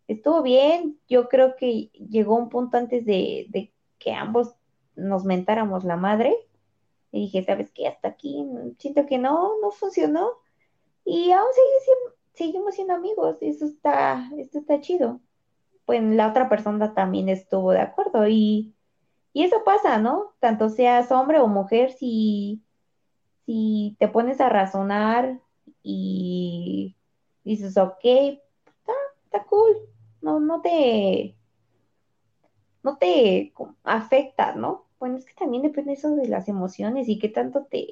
estuvo 0.07 0.41
bien, 0.43 0.99
yo 1.07 1.29
creo 1.29 1.55
que 1.55 1.89
llegó 2.09 2.35
un 2.37 2.49
punto 2.49 2.77
antes 2.77 3.05
de, 3.05 3.47
de 3.49 3.73
que 3.99 4.13
ambos 4.13 4.55
nos 4.95 5.25
mentáramos 5.25 5.83
la 5.83 5.97
madre 5.97 6.35
y 7.11 7.21
dije, 7.21 7.43
¿sabes 7.43 7.71
qué? 7.73 7.87
Hasta 7.87 8.09
aquí 8.09 8.45
siento 8.79 9.05
que 9.05 9.17
no, 9.17 9.59
no 9.61 9.71
funcionó. 9.71 10.31
Y 11.05 11.31
aún 11.31 11.47
seguimos 12.33 12.75
siendo 12.75 12.93
amigos. 12.95 13.37
Eso 13.41 13.65
está, 13.65 14.29
esto 14.37 14.59
está 14.59 14.81
chido. 14.81 15.21
Pues 15.85 16.01
la 16.03 16.29
otra 16.29 16.49
persona 16.49 16.93
también 16.93 17.29
estuvo 17.29 17.71
de 17.71 17.81
acuerdo. 17.81 18.27
Y, 18.27 18.75
Y 19.33 19.43
eso 19.43 19.63
pasa, 19.63 19.97
¿no? 19.99 20.33
Tanto 20.39 20.69
seas 20.69 21.11
hombre 21.11 21.39
o 21.39 21.47
mujer, 21.47 21.91
si, 21.93 22.63
si 23.45 23.95
te 23.99 24.07
pones 24.07 24.41
a 24.41 24.49
razonar 24.49 25.39
y 25.83 26.95
dices, 27.43 27.77
ok, 27.77 28.03
está, 28.03 28.93
está 29.25 29.45
cool, 29.45 29.75
no, 30.21 30.39
no 30.39 30.61
te, 30.61 31.37
no 32.83 32.97
te 32.97 33.53
afecta, 33.83 34.53
¿no? 34.55 34.85
Bueno, 34.99 35.17
es 35.17 35.25
que 35.25 35.33
también 35.33 35.63
depende 35.63 35.93
eso 35.93 36.15
de 36.15 36.27
las 36.27 36.49
emociones 36.49 37.07
y 37.07 37.19
qué 37.19 37.29
tanto 37.29 37.65
te, 37.65 37.87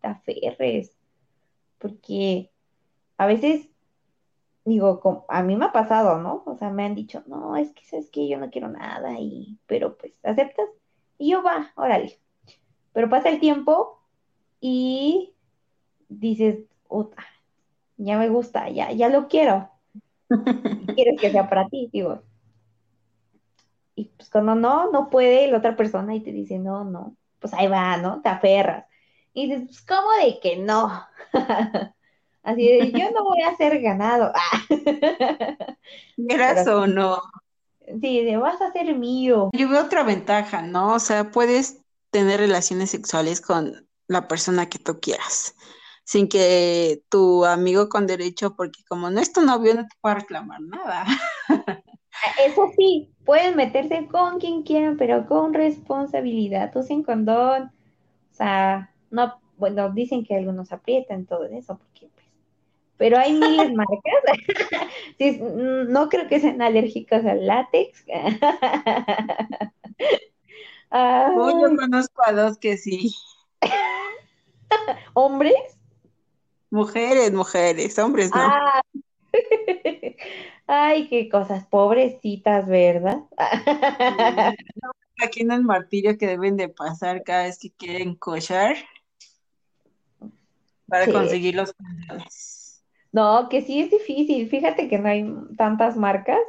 te 0.00 0.06
aferres, 0.06 0.96
porque 1.78 2.50
a 3.16 3.26
veces, 3.26 3.68
digo, 4.64 5.26
a 5.28 5.42
mí 5.42 5.56
me 5.56 5.66
ha 5.66 5.72
pasado, 5.72 6.18
¿no? 6.18 6.42
O 6.46 6.56
sea, 6.56 6.70
me 6.70 6.84
han 6.84 6.94
dicho, 6.94 7.22
no, 7.26 7.56
es 7.56 7.72
que 7.72 7.84
sabes 7.84 8.10
que 8.10 8.28
yo 8.28 8.38
no 8.38 8.50
quiero 8.50 8.68
nada, 8.68 9.18
y, 9.18 9.58
pero 9.66 9.96
pues 9.96 10.12
aceptas, 10.24 10.68
y 11.18 11.30
yo 11.30 11.42
va, 11.42 11.72
órale. 11.76 12.18
Pero 12.92 13.08
pasa 13.08 13.30
el 13.30 13.40
tiempo 13.40 14.00
y 14.60 15.34
dices, 16.08 16.58
ya 17.96 18.18
me 18.18 18.28
gusta, 18.28 18.68
ya, 18.68 18.92
ya 18.92 19.08
lo 19.08 19.28
quiero. 19.28 19.70
Y 20.30 20.86
quieres 20.94 21.20
que 21.20 21.30
sea 21.30 21.48
para 21.48 21.68
ti, 21.68 21.88
digo. 21.92 22.22
Y 23.96 24.04
pues 24.16 24.28
cuando 24.28 24.54
no, 24.54 24.92
no 24.92 25.08
puede 25.08 25.50
la 25.50 25.58
otra 25.58 25.74
persona 25.74 26.14
y 26.14 26.20
te 26.20 26.30
dice, 26.30 26.58
no, 26.58 26.84
no, 26.84 27.16
pues 27.40 27.54
ahí 27.54 27.66
va, 27.66 27.96
¿no? 27.96 28.20
Te 28.20 28.28
aferras. 28.28 28.84
Y 29.32 29.48
dices, 29.48 29.64
pues, 29.66 29.80
¿cómo 29.82 30.08
de 30.22 30.38
que 30.38 30.58
no? 30.58 31.02
Así 32.42 32.68
de, 32.68 32.92
yo 32.92 33.10
no 33.10 33.24
voy 33.24 33.42
a 33.42 33.56
ser 33.56 33.80
ganado. 33.80 34.32
¿Eras 36.28 36.68
o 36.68 36.86
no? 36.86 37.22
Sí, 38.00 38.22
de 38.22 38.36
vas 38.36 38.60
a 38.60 38.70
ser 38.70 38.94
mío. 38.94 39.50
Yo 39.52 39.68
veo 39.68 39.84
otra 39.84 40.02
ventaja, 40.02 40.62
¿no? 40.62 40.92
O 40.92 40.98
sea, 40.98 41.30
puedes 41.30 41.80
tener 42.10 42.38
relaciones 42.40 42.90
sexuales 42.90 43.40
con 43.40 43.88
la 44.08 44.28
persona 44.28 44.68
que 44.68 44.78
tú 44.78 45.00
quieras, 45.00 45.54
sin 46.04 46.28
que 46.28 47.02
tu 47.08 47.44
amigo 47.44 47.88
con 47.88 48.06
derecho, 48.06 48.54
porque 48.54 48.84
como 48.88 49.10
no 49.10 49.20
es 49.20 49.32
tu 49.32 49.40
novio, 49.40 49.74
no 49.74 49.82
te 49.82 49.96
puede 50.00 50.16
reclamar 50.16 50.60
nada. 50.60 51.06
Eso 52.44 52.70
sí, 52.76 53.10
pueden 53.24 53.56
meterse 53.56 54.06
con 54.06 54.38
quien 54.38 54.62
quieran, 54.62 54.96
pero 54.96 55.26
con 55.26 55.54
responsabilidad, 55.54 56.72
sin 56.82 57.02
condón. 57.02 57.72
O 58.32 58.34
sea, 58.34 58.92
no, 59.10 59.40
bueno, 59.56 59.90
dicen 59.90 60.24
que 60.24 60.34
algunos 60.34 60.72
aprietan 60.72 61.26
todo 61.26 61.44
eso, 61.44 61.78
porque 61.78 62.06
pero 62.96 63.18
hay 63.18 63.32
miles 63.34 63.72
marcas. 63.74 64.14
no 65.88 66.08
creo 66.08 66.28
que 66.28 66.40
sean 66.40 66.62
alérgicos 66.62 67.24
al 67.24 67.46
látex. 67.46 68.04
yo 70.92 71.76
conozco 71.76 72.22
a 72.24 72.32
dos 72.32 72.58
que 72.58 72.76
sí. 72.76 73.14
¿Hombres? 75.14 75.54
Mujeres, 76.70 77.32
mujeres, 77.32 77.98
hombres 77.98 78.30
no. 78.34 78.40
Ah. 78.40 78.82
Ay, 80.66 81.08
qué 81.08 81.28
cosas, 81.28 81.64
pobrecitas, 81.66 82.66
¿verdad? 82.66 83.20
Aquí 85.22 85.42
en 85.42 85.52
el 85.52 85.62
martirio 85.62 86.18
que 86.18 86.26
deben 86.26 86.56
de 86.56 86.68
pasar 86.68 87.22
cada 87.22 87.44
vez 87.44 87.58
que 87.58 87.70
quieren 87.70 88.16
cochar 88.16 88.76
para 90.88 91.10
conseguir 91.10 91.54
los 91.54 91.72
condones. 91.72 92.84
No, 93.12 93.48
que 93.48 93.62
sí 93.62 93.80
es 93.80 93.90
difícil. 93.90 94.48
Fíjate 94.48 94.88
que 94.88 94.98
no 94.98 95.08
hay 95.08 95.26
tantas 95.56 95.96
marcas, 95.96 96.40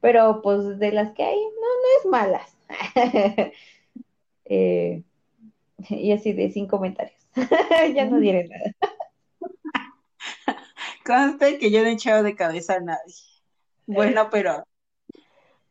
pero 0.00 0.40
pues 0.42 0.78
de 0.78 0.92
las 0.92 1.12
que 1.12 1.24
hay, 1.24 1.36
no, 1.36 1.50
no 1.50 1.98
es 1.98 2.06
malas. 2.10 2.56
Eh, 4.46 5.02
y 5.88 6.12
así 6.12 6.34
de 6.34 6.50
sin 6.50 6.66
comentarios. 6.66 7.16
ya 7.94 8.04
no 8.04 8.18
diré 8.20 8.46
nada. 8.46 8.74
Conste 11.04 11.58
que 11.58 11.70
yo 11.70 11.82
no 11.82 11.88
he 11.88 11.92
echado 11.92 12.22
de 12.22 12.34
cabeza 12.34 12.74
a 12.74 12.80
nadie. 12.80 13.14
Bueno, 13.86 14.28
pero, 14.30 14.64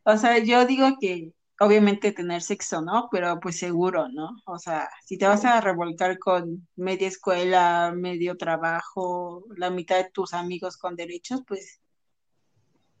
o 0.04 0.16
sea, 0.16 0.38
yo 0.38 0.64
digo 0.64 0.96
que 1.00 1.32
obviamente 1.60 2.12
tener 2.12 2.42
sexo, 2.42 2.82
¿no? 2.82 3.08
Pero 3.10 3.40
pues 3.40 3.58
seguro, 3.58 4.08
¿no? 4.08 4.30
O 4.46 4.58
sea, 4.58 4.88
si 5.04 5.18
te 5.18 5.26
vas 5.26 5.44
a 5.44 5.60
revolcar 5.60 6.18
con 6.18 6.68
media 6.76 7.08
escuela, 7.08 7.92
medio 7.94 8.36
trabajo, 8.36 9.44
la 9.56 9.70
mitad 9.70 9.96
de 9.96 10.10
tus 10.10 10.34
amigos 10.34 10.76
con 10.76 10.96
derechos, 10.96 11.42
pues 11.46 11.80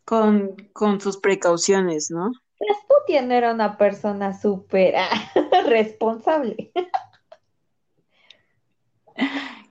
con, 0.04 0.56
con 0.72 1.00
sus 1.00 1.18
precauciones, 1.18 2.10
¿no? 2.10 2.32
Rasputia 2.58 3.22
no 3.22 3.34
era 3.34 3.52
una 3.52 3.76
persona 3.76 4.38
súper 4.38 4.94
responsable. 5.68 6.72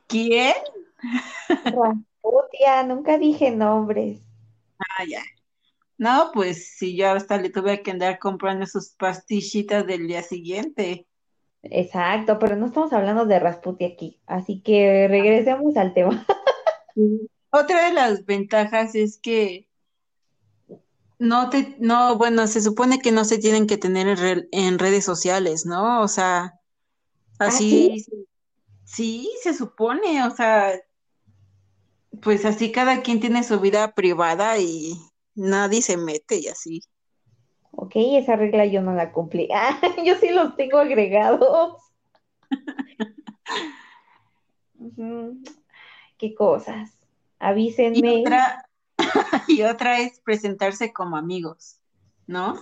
¿Quién? 0.07 0.53
Rasputia, 2.33 2.83
nunca 2.83 3.17
dije 3.17 3.51
nombres. 3.51 4.21
Ah, 4.79 5.05
ya. 5.07 5.21
No, 5.97 6.31
pues 6.33 6.75
sí, 6.77 6.97
yo 6.97 7.11
hasta 7.11 7.37
le 7.37 7.49
tuve 7.49 7.81
que 7.83 7.91
andar 7.91 8.19
comprando 8.19 8.65
sus 8.65 8.89
pastillitas 8.89 9.85
del 9.85 10.07
día 10.07 10.23
siguiente. 10.23 11.07
Exacto, 11.61 12.39
pero 12.39 12.55
no 12.55 12.65
estamos 12.65 12.91
hablando 12.91 13.25
de 13.25 13.39
Rasputi 13.39 13.85
aquí, 13.85 14.19
así 14.25 14.61
que 14.61 15.07
regresemos 15.07 15.77
al 15.77 15.93
tema. 15.93 16.25
Otra 17.51 17.87
de 17.87 17.93
las 17.93 18.25
ventajas 18.25 18.95
es 18.95 19.17
que 19.17 19.69
no 21.19 21.49
te, 21.49 21.77
no, 21.79 22.17
bueno, 22.17 22.47
se 22.47 22.61
supone 22.61 22.99
que 22.99 23.11
no 23.11 23.23
se 23.23 23.37
tienen 23.37 23.67
que 23.67 23.77
tener 23.77 24.47
en, 24.51 24.79
redes 24.79 25.05
sociales, 25.05 25.65
¿no? 25.65 26.01
O 26.01 26.07
sea, 26.07 26.59
¿Ah, 27.39 27.45
así, 27.47 28.05
sí, 28.83 29.29
se 29.41 29.53
supone, 29.53 30.25
o 30.25 30.35
sea, 30.35 30.73
pues 32.23 32.45
así 32.45 32.71
cada 32.71 33.01
quien 33.01 33.19
tiene 33.19 33.43
su 33.43 33.59
vida 33.59 33.93
privada 33.93 34.57
y 34.57 34.97
nadie 35.35 35.81
se 35.81 35.97
mete 35.97 36.37
y 36.37 36.47
así. 36.47 36.81
Ok, 37.71 37.93
esa 37.95 38.35
regla 38.35 38.65
yo 38.65 38.81
no 38.81 38.93
la 38.93 39.11
cumplí. 39.11 39.49
Ah, 39.53 39.79
yo 40.03 40.15
sí 40.15 40.29
los 40.29 40.55
tengo 40.55 40.79
agregados. 40.79 41.77
Qué 46.17 46.35
cosas. 46.35 46.97
Avísenme. 47.39 47.99
Y 47.99 48.21
otra, 48.21 48.69
y 49.47 49.63
otra 49.63 49.99
es 49.99 50.19
presentarse 50.21 50.93
como 50.93 51.17
amigos, 51.17 51.79
¿no? 52.27 52.61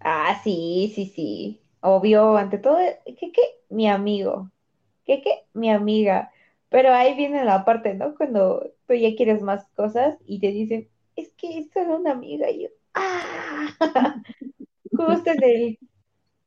Ah, 0.00 0.40
sí, 0.42 0.92
sí, 0.94 1.12
sí. 1.14 1.60
Obvio, 1.80 2.36
ante 2.36 2.58
todo, 2.58 2.78
¿qué, 3.04 3.32
qué? 3.32 3.42
Mi 3.68 3.88
amigo. 3.88 4.50
¿Qué, 5.04 5.20
qué? 5.22 5.44
Mi 5.52 5.70
amiga. 5.70 6.32
Pero 6.74 6.92
ahí 6.92 7.14
viene 7.14 7.44
la 7.44 7.64
parte, 7.64 7.94
¿no? 7.94 8.16
Cuando 8.16 8.68
tú 8.88 8.94
ya 8.94 9.14
quieres 9.14 9.40
más 9.40 9.64
cosas 9.76 10.18
y 10.26 10.40
te 10.40 10.48
dicen, 10.48 10.88
es 11.14 11.32
que 11.34 11.60
es 11.60 11.70
solo 11.70 11.98
una 11.98 12.10
amiga. 12.10 12.50
Y 12.50 12.64
yo, 12.64 12.68
¡ah! 12.94 13.68
Justo 14.90 15.30
en 15.30 15.44
el 15.44 15.78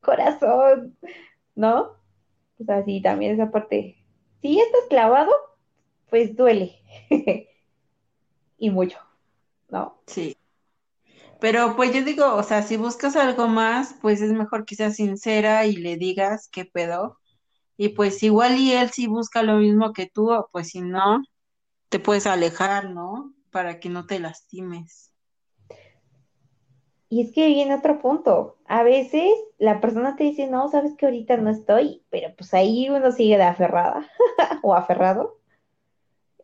corazón, 0.01 0.97
¿no? 1.55 1.93
O 2.59 2.63
sea, 2.65 2.83
sí, 2.83 3.01
también 3.01 3.35
esa 3.35 3.51
parte. 3.51 3.95
Si 4.41 4.59
estás 4.59 4.81
clavado, 4.89 5.31
pues 6.09 6.35
duele. 6.35 6.75
y 8.57 8.69
mucho, 8.69 8.97
¿no? 9.69 9.97
Sí. 10.07 10.35
Pero 11.39 11.77
pues 11.77 11.93
yo 11.93 12.03
digo, 12.03 12.35
o 12.35 12.43
sea, 12.43 12.63
si 12.63 12.75
buscas 12.75 13.15
algo 13.15 13.47
más, 13.47 13.95
pues 14.01 14.19
es 14.19 14.33
mejor 14.33 14.65
que 14.65 14.75
seas 14.75 14.97
sincera 14.97 15.65
y 15.67 15.77
le 15.77 15.95
digas 15.95 16.49
qué 16.49 16.65
pedo. 16.65 17.17
Y 17.77 17.89
pues 17.89 18.21
igual 18.23 18.57
y 18.57 18.73
él 18.73 18.89
si 18.89 19.07
busca 19.07 19.43
lo 19.43 19.57
mismo 19.57 19.93
que 19.93 20.07
tú, 20.07 20.29
pues 20.51 20.69
si 20.69 20.81
no, 20.81 21.23
te 21.89 21.99
puedes 21.99 22.27
alejar, 22.27 22.89
¿no? 22.89 23.33
para 23.57 23.79
que 23.79 23.89
no 23.89 24.05
te 24.05 24.19
lastimes. 24.19 25.11
Y 27.09 27.21
es 27.21 27.31
que 27.31 27.47
viene 27.47 27.73
otro 27.73 27.99
punto. 27.99 28.57
A 28.67 28.83
veces 28.83 29.31
la 29.57 29.81
persona 29.81 30.15
te 30.15 30.25
dice, 30.25 30.47
no, 30.47 30.69
sabes 30.69 30.93
que 30.95 31.07
ahorita 31.07 31.37
no 31.37 31.49
estoy, 31.49 32.03
pero 32.11 32.35
pues 32.37 32.53
ahí 32.53 32.87
uno 32.89 33.11
sigue 33.11 33.37
de 33.37 33.43
aferrada 33.43 34.07
o 34.61 34.75
aferrado. 34.75 35.39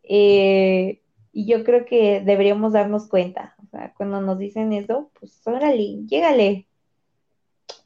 Eh, 0.02 1.02
y 1.32 1.46
yo 1.46 1.62
creo 1.62 1.84
que 1.84 2.20
deberíamos 2.20 2.72
darnos 2.72 3.06
cuenta. 3.06 3.54
O 3.62 3.66
sea, 3.68 3.92
cuando 3.96 4.20
nos 4.20 4.38
dicen 4.38 4.72
eso, 4.72 5.12
pues 5.20 5.40
órale, 5.46 6.04
llégale. 6.06 6.66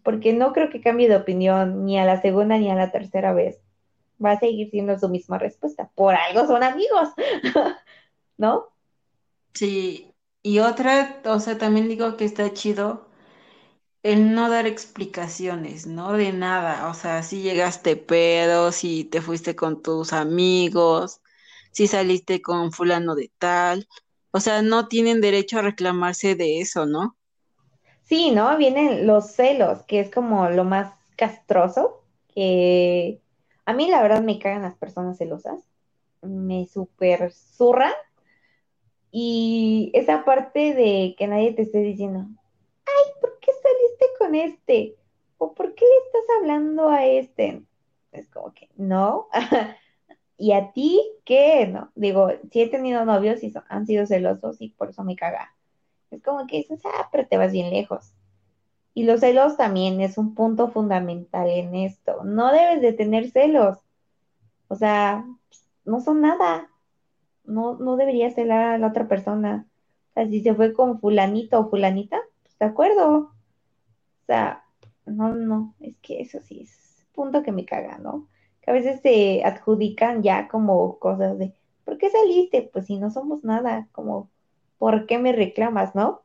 Porque 0.03 0.33
no 0.33 0.53
creo 0.53 0.71
que 0.71 0.81
cambie 0.81 1.09
de 1.09 1.17
opinión 1.17 1.85
ni 1.87 1.99
a 1.99 2.05
la 2.07 2.21
segunda 2.23 2.59
ni 2.59 2.71
a 2.71 2.75
la 2.77 2.93
tercera 2.93 3.33
vez. 3.35 3.61
Va 4.25 4.33
a 4.33 4.41
seguir 4.41 4.71
siendo 4.71 4.99
su 4.99 5.09
misma 5.09 5.39
respuesta. 5.39 5.91
Por 5.95 6.15
algo 6.15 6.47
son 6.47 6.63
amigos, 6.65 7.11
¿no? 8.39 8.69
Sí, 9.55 10.15
y 10.43 10.61
otra, 10.61 11.21
o 11.27 11.41
sea, 11.41 11.59
también 11.59 11.89
digo 11.89 12.17
que 12.17 12.25
está 12.25 12.53
chido 12.55 13.09
el 14.05 14.35
no 14.35 14.51
dar 14.51 14.67
explicaciones, 14.69 15.87
¿no? 15.89 16.15
De 16.15 16.33
nada, 16.33 16.89
o 16.91 16.95
sea, 16.95 17.25
si 17.25 17.43
llegaste 17.43 17.97
pedo, 17.99 18.73
si 18.73 19.05
te 19.07 19.23
fuiste 19.23 19.57
con 19.57 19.83
tus 19.83 20.15
amigos, 20.15 21.23
si 21.73 21.89
saliste 21.89 22.43
con 22.43 22.73
fulano 22.73 23.17
de 23.17 23.33
tal, 23.39 23.89
o 24.33 24.41
sea, 24.41 24.63
no 24.63 24.89
tienen 24.89 25.23
derecho 25.23 25.61
a 25.61 25.63
reclamarse 25.65 26.37
de 26.37 26.61
eso, 26.63 26.87
¿no? 26.87 27.18
Sí, 28.09 28.31
¿no? 28.31 28.57
Vienen 28.57 29.07
los 29.07 29.33
celos, 29.33 29.83
que 29.85 30.01
es 30.01 30.11
como 30.11 30.49
lo 30.49 30.65
más 30.65 30.95
castroso, 31.17 32.03
que 32.35 33.21
a 33.67 33.73
mí 33.75 33.91
la 33.91 34.03
verdad 34.03 34.23
me 34.23 34.39
cagan 34.39 34.63
las 34.63 34.77
personas 34.77 35.19
celosas, 35.19 35.63
me 36.23 36.67
super 36.67 37.33
zurran 37.33 37.93
y 39.11 39.91
esa 39.95 40.25
parte 40.25 40.75
de 40.75 41.15
que 41.19 41.27
nadie 41.27 41.53
te 41.55 41.63
esté 41.63 41.79
diciendo, 41.81 42.27
ay, 42.87 43.13
¿por 43.21 43.39
qué 43.41 43.53
saliste 43.53 44.07
con 44.19 44.35
este? 44.35 44.97
¿O 45.39 45.55
por 45.55 45.75
qué 45.75 45.85
le 45.85 46.07
estás 46.07 46.37
hablando 46.39 46.89
a 46.89 47.07
este? 47.07 47.63
Es 48.13 48.29
como 48.29 48.53
que, 48.55 48.69
no. 48.77 49.29
¿Y 50.39 50.53
a 50.53 50.73
ti 50.73 51.01
qué? 51.25 51.67
No, 51.67 51.93
digo, 51.95 52.31
sí 52.53 52.63
he 52.63 52.69
tenido 52.69 53.05
novios 53.05 53.43
y 53.43 53.53
han 53.69 53.87
sido 53.87 54.07
celosos 54.07 54.61
y 54.61 54.71
por 54.71 54.91
eso 54.91 55.05
me 55.05 55.17
caga. 55.17 55.55
Es 56.11 56.23
como 56.23 56.47
que 56.47 56.59
dices, 56.59 56.81
ah, 56.85 57.09
pero 57.13 57.27
te 57.27 57.37
vas 57.37 57.53
bien 57.53 57.71
lejos. 57.71 58.13
Y 58.95 59.05
los 59.05 59.21
celos 59.21 59.57
también 59.57 60.01
es 60.01 60.19
un 60.19 60.35
punto 60.35 60.71
fundamental 60.71 61.49
en 61.49 61.75
esto. 61.75 62.25
No 62.25 62.53
debes 62.53 62.81
de 62.81 62.93
tener 62.93 63.31
celos. 63.31 63.79
O 64.69 64.75
sea, 64.75 65.25
no 65.85 66.01
son 66.01 66.21
nada. 66.21 66.71
No, 67.45 67.79
no 67.79 67.97
debería 67.97 68.31
celar 68.31 68.75
a 68.75 68.79
la 68.79 68.89
otra 68.89 69.09
persona. 69.09 69.67
O 70.11 70.13
sea, 70.15 70.29
si 70.29 70.41
se 70.41 70.55
fue 70.55 70.73
con 70.73 71.01
fulanito 71.01 71.61
o 71.61 71.71
fulanita, 71.71 72.21
pues 72.43 72.59
de 72.59 72.67
acuerdo. 72.67 73.19
O 73.19 74.27
sea, 74.27 74.65
no, 75.07 75.35
no, 75.35 75.75
es 75.81 75.97
que 76.03 76.21
eso 76.21 76.41
sí 76.41 76.63
es 76.63 76.89
punto 77.19 77.43
que 77.43 77.53
me 77.53 77.65
caga, 77.65 77.99
¿no? 77.99 78.29
Que 78.61 78.71
a 78.71 78.75
veces 78.75 79.01
se 79.01 79.43
adjudican 79.45 80.23
ya 80.23 80.47
como 80.47 80.99
cosas 81.01 81.37
de, 81.39 81.53
¿por 81.85 81.99
qué 81.99 82.11
saliste? 82.11 82.71
Pues 82.73 82.87
si 82.87 82.97
no 82.99 83.11
somos 83.11 83.43
nada, 83.43 83.89
como, 83.91 84.31
¿por 84.79 85.07
qué 85.07 85.19
me 85.19 85.33
reclamas, 85.33 85.95
no? 85.95 86.23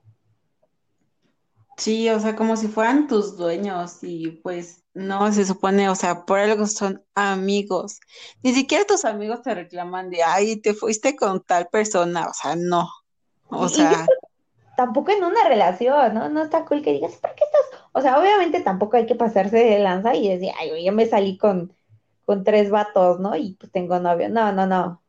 Sí, 1.78 2.08
o 2.10 2.20
sea, 2.20 2.36
como 2.36 2.56
si 2.56 2.68
fueran 2.68 3.08
tus 3.08 3.36
dueños 3.36 4.04
y 4.04 4.30
pues 4.30 4.84
no, 4.94 5.32
se 5.34 5.44
supone, 5.44 5.90
o 5.90 5.96
sea, 5.96 6.26
por 6.26 6.40
algo 6.40 6.68
son 6.68 7.04
amigos. 7.16 8.00
Ni 8.44 8.54
siquiera 8.54 8.86
tus 8.86 9.06
amigos 9.06 9.42
te 9.42 9.56
reclaman 9.56 10.12
de, 10.12 10.22
ay, 10.22 10.58
te 10.58 10.76
fuiste 10.76 11.16
con 11.16 11.42
tal 11.42 11.68
persona, 11.68 12.28
o 12.28 12.34
sea, 12.34 12.56
no. 12.56 12.88
O 13.50 13.68
sea, 13.68 14.06
tampoco 14.78 15.12
en 15.12 15.24
una 15.24 15.48
relación, 15.48 16.14
¿no? 16.14 16.30
No 16.30 16.44
está 16.44 16.66
cool 16.66 16.84
que 16.84 16.94
digas, 16.94 17.16
¿por 17.16 17.34
qué 17.34 17.44
estás? 17.44 17.82
O 17.92 18.02
sea, 18.02 18.20
obviamente 18.20 18.62
tampoco 18.62 18.98
hay 18.98 19.06
que 19.06 19.16
pasarse 19.16 19.58
de 19.58 19.80
lanza 19.80 20.16
y 20.16 20.30
decir, 20.30 20.52
ay, 20.60 20.84
yo 20.84 20.92
me 20.92 21.08
salí 21.08 21.38
con, 21.38 21.74
con 22.26 22.44
tres 22.44 22.70
vatos, 22.70 23.20
¿no? 23.20 23.36
Y 23.36 23.56
pues 23.60 23.72
tengo 23.72 24.00
novio. 24.00 24.30
No, 24.30 24.52
no, 24.52 24.66
no. 24.68 25.02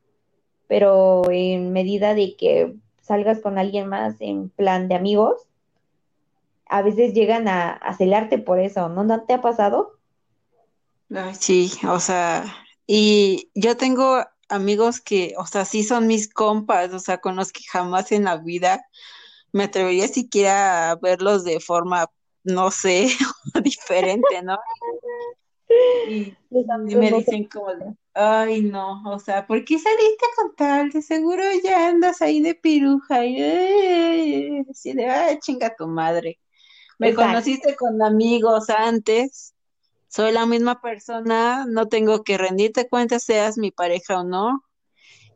Pero 0.66 1.30
en 1.30 1.72
medida 1.72 2.14
de 2.14 2.37
que 2.37 2.74
salgas 3.05 3.40
con 3.40 3.59
alguien 3.59 3.88
más 3.88 4.17
en 4.21 4.49
plan 4.49 4.88
de 4.88 4.95
amigos, 4.95 5.43
a 6.67 6.83
veces 6.83 7.12
llegan 7.12 7.47
a, 7.49 7.73
a 7.73 7.95
celarte 7.95 8.38
por 8.38 8.59
eso, 8.59 8.88
¿no? 8.88 9.05
¿No 9.05 9.23
te 9.23 9.35
ha 9.35 9.43
pasado? 9.43 9.93
ay, 11.14 11.35
sí, 11.35 11.71
o 11.88 12.01
sea, 12.01 12.45
y 12.87 13.51
yo 13.55 13.77
tengo 13.77 14.25
amigos 14.49 15.01
que, 15.01 15.35
o 15.38 15.47
sea, 15.47 15.64
sí 15.64 15.83
son 15.83 16.07
mis 16.07 16.33
compas, 16.33 16.93
o 16.93 16.99
sea, 16.99 17.19
con 17.19 17.37
los 17.37 17.53
que 17.53 17.62
jamás 17.71 18.12
en 18.12 18.25
la 18.25 18.38
vida 18.38 18.85
me 19.53 19.64
atrevería 19.64 20.09
siquiera 20.09 20.90
a 20.90 20.97
verlos 20.97 21.45
de 21.45 21.61
forma, 21.61 22.11
no 22.43 22.71
sé, 22.71 23.09
diferente, 23.62 24.43
¿no? 24.43 24.59
Y, 26.07 26.37
me 26.95 27.11
dicen 27.11 27.49
como, 27.49 27.97
ay, 28.14 28.62
no, 28.62 29.03
o 29.11 29.18
sea, 29.18 29.46
¿por 29.46 29.64
qué 29.64 29.79
saliste 29.79 30.24
con 30.37 30.55
tal? 30.57 30.90
De 30.90 31.03
seguro 31.03 31.42
ya 31.62 31.88
andas 31.88 32.22
ahí 32.22 32.40
de 32.40 32.55
piruja 32.55 33.24
y 33.27 33.37
eh, 33.40 34.64
así 34.70 34.92
de, 34.92 35.07
ay, 35.11 35.38
chinga 35.40 35.74
tu 35.77 35.87
madre. 35.87 36.40
Me 36.98 37.09
Exacto. 37.11 37.16
conociste 37.16 37.77
con 37.77 38.03
amigos 38.03 38.70
antes, 38.70 39.55
soy 40.09 40.33
la 40.33 40.46
misma 40.46 40.81
persona, 40.81 41.66
no 41.68 41.88
tengo 41.88 42.24
que 42.24 42.38
rendirte 42.38 42.88
cuentas, 42.88 43.24
seas 43.24 43.59
mi 43.59 43.70
pareja 43.72 44.20
o 44.20 44.24
no. 44.24 44.64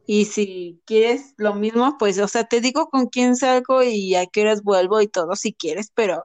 Y 0.06 0.26
si 0.26 0.80
quieres 0.86 1.34
lo 1.38 1.54
mismo, 1.54 1.96
pues, 1.98 2.18
o 2.18 2.28
sea, 2.28 2.44
te 2.44 2.60
digo 2.60 2.88
con 2.88 3.06
quién 3.08 3.36
salgo 3.36 3.82
y 3.82 4.14
a 4.16 4.26
qué 4.26 4.42
horas 4.42 4.62
vuelvo 4.62 5.00
y 5.02 5.08
todo 5.08 5.36
si 5.36 5.52
quieres, 5.54 5.92
pero 5.94 6.24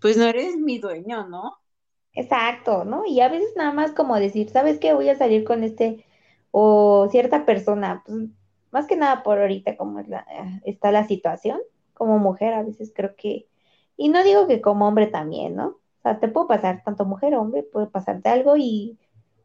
pues 0.00 0.16
no 0.18 0.24
eres 0.26 0.56
mi 0.56 0.78
dueño, 0.78 1.28
¿no? 1.28 1.61
Exacto, 2.14 2.84
¿no? 2.84 3.04
Y 3.06 3.20
a 3.20 3.28
veces 3.28 3.50
nada 3.56 3.72
más 3.72 3.92
como 3.92 4.16
decir, 4.16 4.50
¿sabes 4.50 4.78
qué? 4.78 4.92
Voy 4.94 5.08
a 5.08 5.16
salir 5.16 5.44
con 5.44 5.62
este 5.64 6.04
o 6.50 7.08
cierta 7.10 7.46
persona, 7.46 8.02
pues 8.06 8.28
más 8.70 8.86
que 8.86 8.96
nada 8.96 9.22
por 9.22 9.38
ahorita 9.40 9.76
como 9.78 9.98
es 10.00 10.08
la, 10.08 10.20
eh, 10.30 10.60
está 10.64 10.92
la 10.92 11.06
situación, 11.08 11.58
como 11.94 12.18
mujer 12.18 12.52
a 12.54 12.62
veces 12.62 12.92
creo 12.94 13.16
que, 13.16 13.46
y 13.96 14.08
no 14.10 14.22
digo 14.24 14.46
que 14.46 14.60
como 14.60 14.86
hombre 14.88 15.06
también, 15.06 15.56
¿no? 15.56 15.68
O 15.68 16.02
sea, 16.02 16.20
te 16.20 16.28
puede 16.28 16.48
pasar, 16.48 16.82
tanto 16.84 17.04
mujer 17.06 17.34
o 17.34 17.40
hombre, 17.40 17.62
puede 17.62 17.86
pasarte 17.86 18.28
algo 18.28 18.56
y 18.58 18.98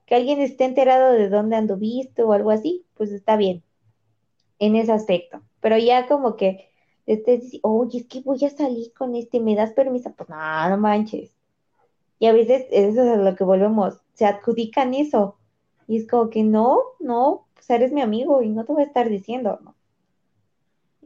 que 0.05 0.15
alguien 0.15 0.41
esté 0.41 0.65
enterado 0.65 1.13
de 1.13 1.29
dónde 1.29 1.55
anduviste 1.57 2.23
o 2.23 2.33
algo 2.33 2.51
así, 2.51 2.85
pues 2.95 3.11
está 3.11 3.37
bien 3.37 3.63
en 4.59 4.75
ese 4.77 4.93
aspecto. 4.93 5.43
Pero 5.61 5.77
ya 5.79 6.07
como 6.07 6.37
que 6.37 6.71
estés, 7.07 7.59
oye, 7.63 7.99
es 8.01 8.07
que 8.07 8.21
voy 8.21 8.43
a 8.45 8.51
salir 8.51 8.93
con 8.95 9.15
este, 9.15 9.39
¿me 9.41 9.55
das 9.57 9.73
permiso? 9.73 10.13
Pues 10.17 10.29
no, 10.29 10.69
no 10.71 10.77
manches. 10.79 11.36
Y 12.19 12.27
a 12.27 12.33
veces 12.33 12.65
eso 12.71 13.03
es 13.03 13.09
a 13.09 13.15
lo 13.17 13.35
que 13.35 13.43
volvemos, 13.43 13.99
se 14.13 14.25
adjudican 14.25 14.93
eso. 14.93 15.37
Y 15.87 15.97
es 15.97 16.07
como 16.07 16.29
que 16.29 16.43
no, 16.43 16.81
no, 16.99 17.47
pues 17.53 17.69
eres 17.69 17.91
mi 17.91 18.01
amigo 18.01 18.41
y 18.41 18.49
no 18.49 18.65
te 18.65 18.73
voy 18.73 18.83
a 18.83 18.85
estar 18.85 19.09
diciendo, 19.09 19.59
¿no? 19.63 19.75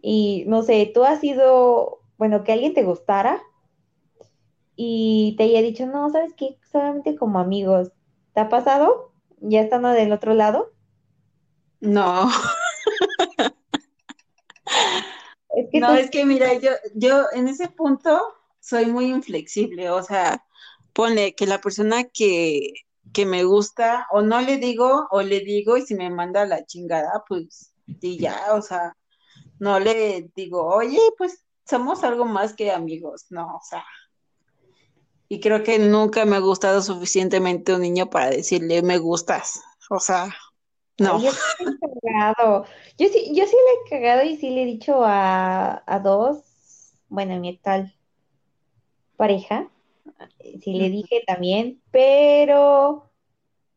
Y 0.02 0.46
no 0.48 0.64
sé, 0.64 0.90
tú 0.94 1.04
has 1.04 1.20
sido, 1.20 2.02
bueno, 2.18 2.44
que 2.44 2.54
alguien 2.54 2.74
te 2.74 2.84
gustara 2.84 3.42
y 4.76 5.36
te 5.38 5.44
haya 5.44 5.62
dicho, 5.62 5.86
no, 5.86 6.10
¿sabes 6.10 6.34
qué? 6.36 6.58
Solamente 6.72 7.16
como 7.16 7.40
amigos. 7.40 7.92
¿Te 8.34 8.42
ha 8.42 8.50
pasado? 8.50 9.12
Ya 9.40 9.62
estando 9.62 9.90
del 9.90 10.12
otro 10.12 10.34
lado. 10.34 10.72
No, 11.82 12.30
Es 15.56 15.70
que 15.70 15.80
no, 15.80 15.94
es 15.94 16.10
que 16.10 16.26
mira, 16.26 16.54
yo, 16.56 16.72
yo 16.96 17.26
en 17.34 17.48
ese 17.48 17.68
punto 17.68 18.22
soy 18.60 18.86
muy 18.86 19.06
inflexible, 19.06 19.90
o 19.90 20.02
sea, 20.02 20.46
pone 20.94 21.34
que 21.36 21.48
la 21.48 21.62
persona 21.62 22.04
que, 22.06 22.74
que 23.14 23.26
me 23.26 23.44
gusta, 23.44 24.08
o 24.12 24.22
no 24.22 24.42
le 24.42 24.58
digo, 24.58 25.08
o 25.12 25.22
le 25.22 25.40
digo, 25.42 25.78
y 25.78 25.82
si 25.84 25.96
me 25.96 26.10
manda 26.10 26.46
la 26.46 26.66
chingada, 26.66 27.24
pues, 27.28 27.74
y 28.02 28.18
ya, 28.18 28.54
o 28.54 28.62
sea, 28.62 28.96
no 29.60 29.80
le 29.80 30.30
digo, 30.36 30.66
oye, 30.66 31.00
pues 31.18 31.44
somos 31.66 32.04
algo 32.04 32.26
más 32.26 32.54
que 32.54 32.72
amigos, 32.72 33.26
no, 33.30 33.56
o 33.56 33.62
sea, 33.68 33.84
y 35.28 35.40
creo 35.40 35.64
que 35.64 35.80
nunca 35.80 36.26
me 36.26 36.36
ha 36.36 36.40
gustado 36.40 36.82
suficientemente 36.82 37.74
un 37.74 37.82
niño 37.82 38.10
para 38.10 38.30
decirle 38.30 38.82
me 38.82 38.98
gustas, 38.98 39.62
o 39.90 40.00
sea, 40.00 40.34
no. 40.98 41.22
yo 41.22 41.32
sí 41.32 41.38
he 41.60 42.02
cagado. 42.02 42.66
Yo 42.98 43.08
sí, 43.08 43.32
yo 43.34 43.46
sí 43.46 43.56
le 43.56 43.98
he 43.98 44.02
cagado 44.02 44.24
y 44.24 44.36
sí 44.38 44.50
le 44.50 44.64
he 44.64 44.66
dicho 44.66 45.04
a, 45.04 45.84
a 45.86 46.00
dos, 46.00 46.44
bueno, 47.10 47.40
mi 47.40 47.50
actual 47.50 47.96
pareja, 49.16 49.68
sí 50.60 50.74
le 50.76 50.90
dije 50.90 51.24
también, 51.28 51.82
pero 51.92 53.12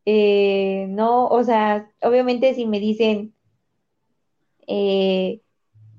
eh, 0.05 0.87
no, 0.89 1.27
o 1.27 1.43
sea, 1.43 1.91
obviamente 2.01 2.53
si 2.55 2.65
me 2.67 2.79
dicen, 2.79 3.35
eh, 4.67 5.41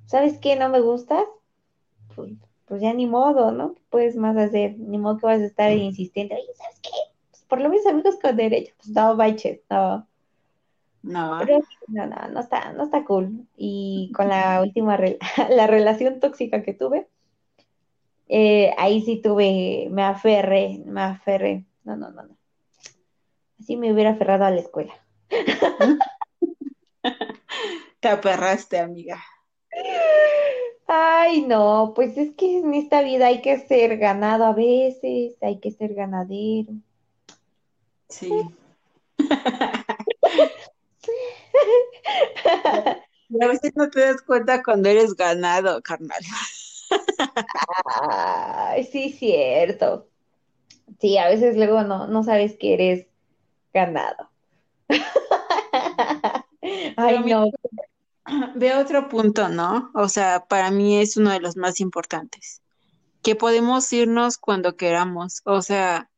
¿sabes 0.07 0.39
qué? 0.41 0.57
No 0.57 0.69
me 0.69 0.81
gustas, 0.81 1.25
pues, 2.15 2.33
pues 2.67 2.83
ya 2.83 2.95
ni 2.95 3.07
modo, 3.07 3.53
¿no? 3.53 3.75
¿Qué 3.75 3.83
puedes 3.91 4.17
más 4.17 4.37
hacer? 4.37 4.79
Ni 4.79 4.99
modo 4.99 5.19
que 5.19 5.27
vas 5.27 5.41
a 5.41 5.47
estar 5.47 5.73
insistente, 5.73 6.35
oye, 6.37 6.45
¿sabes 6.57 6.81
qué? 6.83 6.91
Pues 7.31 7.45
por 7.45 7.61
lo 7.61 7.69
menos 7.71 7.87
amigos 7.87 8.17
con 8.23 8.37
derecho, 8.37 8.75
pues 8.79 8.91
no 8.91 9.17
baches, 9.17 9.61
no. 9.71 10.09
No, 11.03 11.39
Pero 11.39 11.59
no, 11.89 12.07
no, 12.07 12.29
no 12.29 12.41
está, 12.41 12.73
no 12.73 12.85
está 12.85 13.05
cool. 13.05 13.47
Y 13.57 14.11
con 14.15 14.29
la 14.29 14.61
última, 14.63 14.97
re- 14.97 15.19
la 15.51 15.67
relación 15.67 16.21
tóxica 16.21 16.63
que 16.63 16.75
tuve, 16.75 17.09
eh, 18.29 18.75
ahí 18.79 19.03
sí 19.03 19.21
tuve, 19.23 19.89
me 19.91 20.03
aferré, 20.03 20.83
me 20.85 21.03
aferré. 21.03 21.65
No, 21.85 21.97
no, 21.97 22.11
no, 22.11 22.23
no. 22.23 22.37
Así 23.61 23.77
me 23.77 23.93
hubiera 23.93 24.11
aferrado 24.11 24.45
a 24.45 24.51
la 24.51 24.61
escuela. 24.61 24.95
te 28.01 28.09
aperraste, 28.09 28.79
amiga. 28.79 29.23
Ay, 30.87 31.43
no, 31.43 31.93
pues 31.95 32.17
es 32.17 32.35
que 32.37 32.59
en 32.59 32.75
esta 32.75 33.03
vida 33.03 33.27
hay 33.27 33.43
que 33.43 33.59
ser 33.67 33.99
ganado 33.99 34.45
a 34.45 34.53
veces, 34.53 35.35
hay 35.43 35.59
que 35.59 35.73
ser 35.73 35.95
ganadero. 35.95 36.73
Sí. 38.09 38.31
Y 43.29 43.43
a 43.43 43.49
veces 43.49 43.73
no 43.75 43.91
te 43.91 44.01
das 44.01 44.23
cuenta 44.23 44.63
cuando 44.63 44.89
eres 44.89 45.15
ganado, 45.15 45.83
carnal. 45.83 46.23
Ay, 48.03 48.85
sí, 48.85 49.11
cierto. 49.13 50.09
Sí, 51.01 51.19
a 51.19 51.29
veces 51.29 51.57
luego 51.57 51.83
no, 51.83 52.07
no 52.07 52.23
sabes 52.25 52.57
que 52.59 52.75
eres 52.75 53.07
ganado. 53.75 54.31
Ay, 56.97 57.21
no. 57.25 57.51
ve 58.57 58.75
otro 58.75 59.09
punto, 59.09 59.49
¿no? 59.49 59.91
O 59.95 60.09
sea, 60.09 60.47
para 60.49 60.71
mí 60.71 60.99
es 61.01 61.17
uno 61.17 61.31
de 61.33 61.41
los 61.41 61.57
más 61.57 61.81
importantes. 61.81 62.63
que 63.23 63.37
podemos 63.37 63.93
irnos 63.93 64.39
cuando 64.39 64.77
queramos. 64.77 65.43
O 65.45 65.63
sea, 65.63 66.11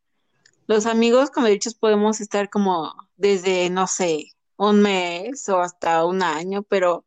los 0.67 0.87
amigos 0.87 1.31
con 1.31 1.45
derechos 1.45 1.75
podemos 1.75 2.21
estar 2.21 2.51
como 2.51 2.95
desde, 3.17 3.71
no 3.71 3.87
sé, 3.87 4.27
un 4.57 4.83
mes 4.83 5.49
o 5.49 5.61
hasta 5.61 6.05
un 6.07 6.23
año, 6.23 6.63
pero 6.65 7.07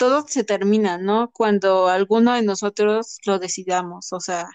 todo 0.00 0.26
se 0.28 0.44
termina, 0.44 0.98
¿no? 0.98 1.30
Cuando 1.32 1.88
alguno 1.88 2.34
de 2.34 2.42
nosotros 2.42 3.18
lo 3.26 3.38
decidamos. 3.38 4.12
O 4.14 4.20
sea, 4.20 4.48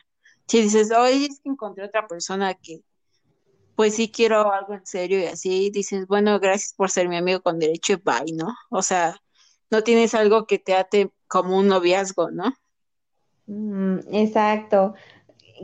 si 0.48 0.62
dices, 0.64 0.92
hoy 0.92 1.28
es 1.28 1.40
que 1.42 1.52
encontré 1.52 1.86
otra 1.86 2.08
persona 2.08 2.56
que 2.56 2.82
pues 3.76 3.96
sí 3.96 4.12
quiero 4.12 4.52
algo 4.54 4.74
en 4.74 4.86
serio 4.86 5.20
y 5.20 5.26
así 5.26 5.70
dices, 5.72 6.08
bueno, 6.08 6.40
gracias 6.40 6.74
por 6.76 6.92
ser 6.92 7.10
mi 7.10 7.18
amigo 7.18 7.42
con 7.42 7.60
derecho 7.60 7.94
y 7.94 7.98
bye, 7.98 8.34
¿no? 8.36 8.54
O 8.72 8.82
sea, 8.82 9.18
no 9.72 9.84
tienes 9.84 10.16
algo 10.16 10.48
que 10.48 10.60
te 10.60 10.76
ate 10.76 11.12
como 11.28 11.58
un 11.60 11.68
noviazgo, 11.68 12.32
¿no? 12.32 12.54
Mm, 13.48 14.00
exacto. 14.14 14.96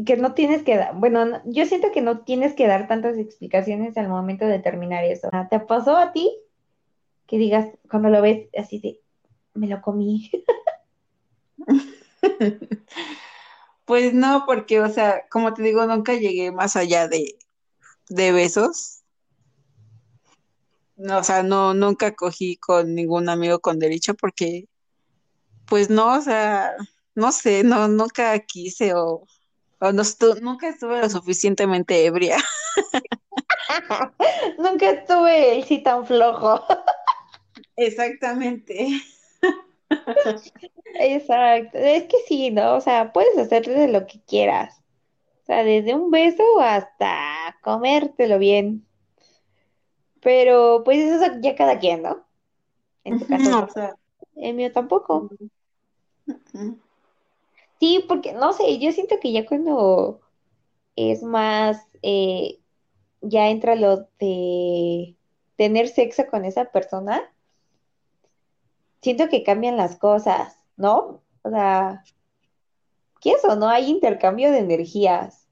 Que 0.06 0.18
no 0.18 0.34
tienes 0.36 0.64
que 0.64 0.78
dar, 0.78 0.96
bueno, 0.96 1.26
no- 1.26 1.42
yo 1.46 1.66
siento 1.66 1.92
que 1.94 2.02
no 2.02 2.22
tienes 2.22 2.54
que 2.56 2.68
dar 2.68 2.88
tantas 2.88 3.18
explicaciones 3.18 3.98
al 3.98 4.10
momento 4.10 4.46
de 4.48 4.60
terminar 4.60 5.04
eso. 5.06 5.30
Ah, 5.34 5.48
¿Te 5.50 5.60
pasó 5.60 5.98
a 5.98 6.14
ti 6.14 6.32
que 7.28 7.40
digas, 7.40 7.68
cuando 7.90 8.10
lo 8.10 8.22
ves 8.24 8.50
así 8.58 8.80
de, 8.80 9.01
me 9.54 9.68
lo 9.68 9.82
comí? 9.82 10.32
Pues 13.86 14.14
no, 14.14 14.44
porque, 14.46 14.80
o 14.80 14.88
sea, 14.90 15.28
como 15.30 15.54
te 15.54 15.64
digo, 15.64 15.86
nunca 15.86 16.14
llegué 16.14 16.52
más 16.52 16.78
allá 16.78 17.10
de, 17.10 17.38
de 18.08 18.32
besos. 18.32 19.02
No, 20.96 21.18
o 21.18 21.24
sea, 21.24 21.44
no, 21.44 21.74
nunca 21.74 22.14
cogí 22.14 22.56
con 22.58 22.96
ningún 22.96 23.28
amigo 23.28 23.60
con 23.60 23.80
derecho 23.80 24.14
porque, 24.14 24.70
pues 25.66 25.90
no, 25.90 26.14
o 26.18 26.22
sea, 26.22 26.74
no 27.16 27.34
sé, 27.34 27.64
no, 27.66 27.90
nunca 27.90 28.40
quise 28.40 28.94
o, 28.94 29.26
o 29.80 29.92
no 29.92 30.04
estu- 30.04 30.40
nunca 30.40 30.70
estuve 30.70 31.02
lo 31.02 31.10
suficientemente 31.10 32.06
ebria. 32.06 32.38
Nunca 34.58 34.92
estuve 34.92 35.62
así 35.62 35.84
tan 35.84 36.06
flojo. 36.06 36.64
Exactamente. 37.76 38.88
Exacto. 41.00 41.78
Es 41.78 42.04
que 42.04 42.18
sí, 42.28 42.52
¿no? 42.52 42.76
O 42.76 42.82
sea, 42.82 43.12
puedes 43.14 43.38
hacerle 43.38 43.74
de 43.74 43.88
lo 43.88 44.08
que 44.08 44.22
quieras. 44.22 44.82
O 45.44 45.46
sea, 45.46 45.64
desde 45.64 45.96
un 45.96 46.12
beso 46.12 46.44
hasta 46.60 47.58
comértelo 47.62 48.40
bien. 48.40 48.86
Pero 50.22 50.84
pues 50.86 51.00
eso 51.00 51.26
es 51.26 51.32
ya 51.42 51.56
cada 51.56 51.80
quien, 51.80 52.04
¿no? 52.04 52.26
En 53.04 53.20
tu 53.20 53.26
caso, 53.26 53.50
no. 53.50 53.64
O 53.64 53.70
sea, 53.70 53.96
El 54.36 54.54
mío 54.54 54.72
tampoco. 54.72 55.30
Sí, 57.80 58.06
porque 58.08 58.34
no 58.34 58.54
sé, 58.54 58.78
yo 58.78 58.92
siento 58.92 59.16
que 59.20 59.32
ya 59.32 59.46
cuando 59.46 60.22
es 60.96 61.24
más, 61.24 61.84
eh, 62.04 62.60
ya 63.22 63.50
entra 63.50 63.76
lo 63.76 64.08
de 64.20 65.16
tener 65.56 65.88
sexo 65.88 66.28
con 66.28 66.46
esa 66.46 66.66
persona, 66.66 67.31
siento 69.02 69.30
que 69.30 69.44
cambian 69.44 69.78
las 69.78 69.98
cosas, 69.98 70.58
¿no? 70.78 71.24
O 71.44 71.50
sea, 71.50 72.04
¿qué 73.20 73.32
es 73.32 73.44
o 73.46 73.56
no? 73.56 73.68
Hay 73.68 73.90
intercambio 73.90 74.52
de 74.52 74.60
energías. 74.60 75.48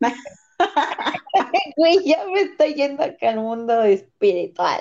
Güey, 1.76 2.04
ya 2.04 2.24
me 2.26 2.42
estoy 2.42 2.74
yendo 2.74 3.02
acá 3.02 3.30
al 3.30 3.40
mundo 3.40 3.82
espiritual. 3.82 4.80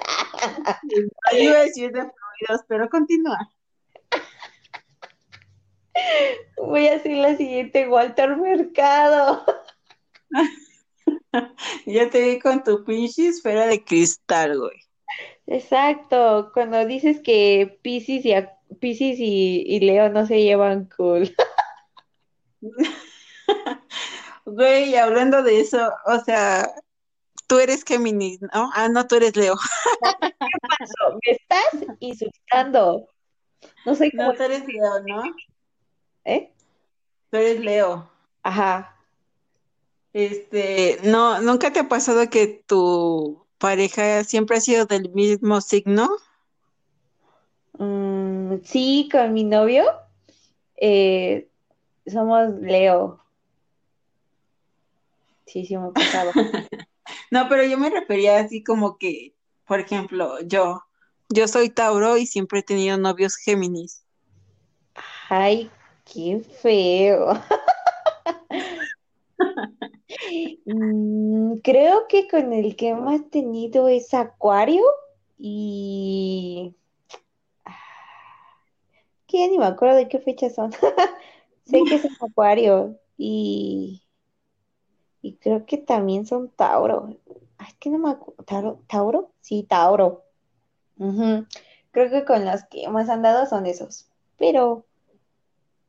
Yo 1.32 1.38
iba 1.38 1.58
a 1.58 1.64
decir 1.64 1.92
de 1.92 2.02
fluidos, 2.02 2.66
pero 2.68 2.88
continúa. 2.90 3.50
Voy 6.58 6.88
a 6.88 7.00
ser 7.00 7.18
la 7.18 7.36
siguiente 7.36 7.88
Walter 7.88 8.38
Mercado. 8.38 9.44
Ya 11.88 12.12
te 12.12 12.22
vi 12.22 12.40
con 12.40 12.64
tu 12.64 12.84
pinche 12.84 13.28
esfera 13.28 13.66
de 13.66 13.84
cristal, 13.84 14.60
güey. 14.60 14.80
Exacto, 15.48 16.52
cuando 16.54 16.86
dices 16.86 17.20
que 17.22 17.80
Piscis 17.82 18.26
y, 18.26 18.34
Piscis 18.80 19.20
y, 19.20 19.64
y 19.68 19.80
Leo 19.82 20.10
no 20.10 20.26
se 20.26 20.42
llevan 20.42 20.90
cool. 20.96 21.36
Güey, 24.46 24.96
hablando 24.96 25.44
de 25.44 25.62
eso, 25.62 25.92
o 26.06 26.20
sea, 26.20 26.70
tú 27.48 27.60
eres 27.60 27.84
Géminis, 27.84 28.42
¿no? 28.42 28.70
Ah, 28.74 28.90
no, 28.90 29.08
tú 29.08 29.16
eres 29.16 29.36
Leo. 29.36 29.56
Me 31.26 31.32
estás 31.32 31.96
insultando. 32.00 33.10
No 33.86 33.96
sé 33.96 34.12
cómo, 34.12 34.32
No, 34.32 34.34
tú 34.34 34.44
eres 34.44 34.66
Leo, 34.66 35.00
¿no? 35.08 35.24
¿eh? 36.26 36.52
Tú 37.30 37.38
eres 37.38 37.60
Leo. 37.60 38.10
Ajá. 38.44 38.96
Este, 40.12 41.00
no, 41.04 41.42
¿nunca 41.42 41.72
te 41.72 41.80
ha 41.80 41.90
pasado 41.90 42.30
que 42.30 42.64
tu 42.68 43.43
pareja 43.64 44.26
siempre 44.26 44.58
ha 44.58 44.60
sido 44.60 44.86
del 44.86 45.10
mismo 45.12 45.62
signo? 45.62 46.10
Mm, 47.80 48.56
sí, 48.66 49.08
con 49.10 49.32
mi 49.32 49.46
novio 49.46 49.86
eh, 50.76 51.48
somos 52.06 52.56
Leo. 52.60 53.24
Sí, 55.46 55.66
sí 55.66 55.78
me 55.78 55.88
ha 55.88 55.92
pasado. 55.92 56.32
No, 57.32 57.48
pero 57.50 57.64
yo 57.64 57.78
me 57.78 57.90
refería 57.90 58.40
así 58.40 58.64
como 58.64 58.98
que, 58.98 59.34
por 59.68 59.80
ejemplo, 59.80 60.40
yo, 60.42 60.84
yo 61.30 61.48
soy 61.48 61.70
Tauro 61.70 62.18
y 62.18 62.26
siempre 62.26 62.60
he 62.60 62.64
tenido 62.64 62.98
novios 62.98 63.36
Géminis. 63.36 64.06
Ay, 65.30 65.70
qué 66.06 66.42
feo. 66.62 67.34
Mm, 70.66 71.58
creo 71.64 72.08
que 72.08 72.28
con 72.28 72.54
el 72.54 72.76
que 72.76 72.96
más 72.96 73.30
tenido 73.30 73.88
es 73.88 74.14
Acuario 74.14 74.84
y... 75.38 76.76
Que 79.28 79.40
ya 79.40 79.48
ni 79.48 79.58
me 79.58 79.66
acuerdo 79.66 79.96
de 79.96 80.08
qué 80.08 80.20
fechas 80.20 80.56
son. 80.56 80.72
Sé 81.66 81.82
que 81.88 81.96
es 81.96 82.06
Acuario 82.22 83.00
y, 83.18 84.04
y 85.22 85.36
creo 85.38 85.66
que 85.66 85.78
también 85.78 86.26
son 86.26 86.50
Tauro. 86.50 87.18
Ay, 87.58 87.68
es 87.70 87.76
que 87.76 87.90
no 87.90 87.98
me 87.98 88.12
acuerdo. 88.12 88.44
¿Tauro? 88.44 88.80
¿Tauro? 88.88 89.32
Sí, 89.42 89.64
Tauro. 89.64 90.24
Creo 91.92 92.10
que 92.10 92.26
con 92.26 92.46
los 92.46 92.64
que 92.66 92.88
más 92.90 93.10
han 93.10 93.22
dado 93.22 93.46
son 93.46 93.66
esos. 93.66 94.08
Pero, 94.38 94.86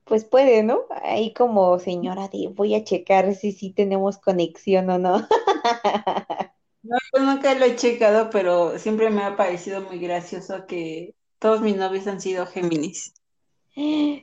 pues 0.04 0.24
puede, 0.24 0.62
¿no? 0.62 0.82
Ahí 1.02 1.32
como 1.32 1.78
señora 1.78 2.28
de 2.28 2.48
voy 2.48 2.74
a 2.74 2.84
checar 2.84 3.34
si 3.34 3.52
sí 3.52 3.70
tenemos 3.72 4.18
conexión 4.18 4.90
o 4.90 4.98
no. 4.98 5.26
No, 6.82 6.98
yo 7.14 7.22
nunca 7.22 7.54
lo 7.54 7.64
he 7.64 7.76
checado, 7.76 8.28
pero 8.28 8.78
siempre 8.78 9.08
me 9.08 9.22
ha 9.22 9.36
parecido 9.36 9.80
muy 9.80 9.98
gracioso 9.98 10.66
que 10.66 11.14
todos 11.38 11.62
mis 11.62 11.76
novios 11.76 12.06
han 12.06 12.20
sido 12.20 12.46
Géminis. 12.46 13.14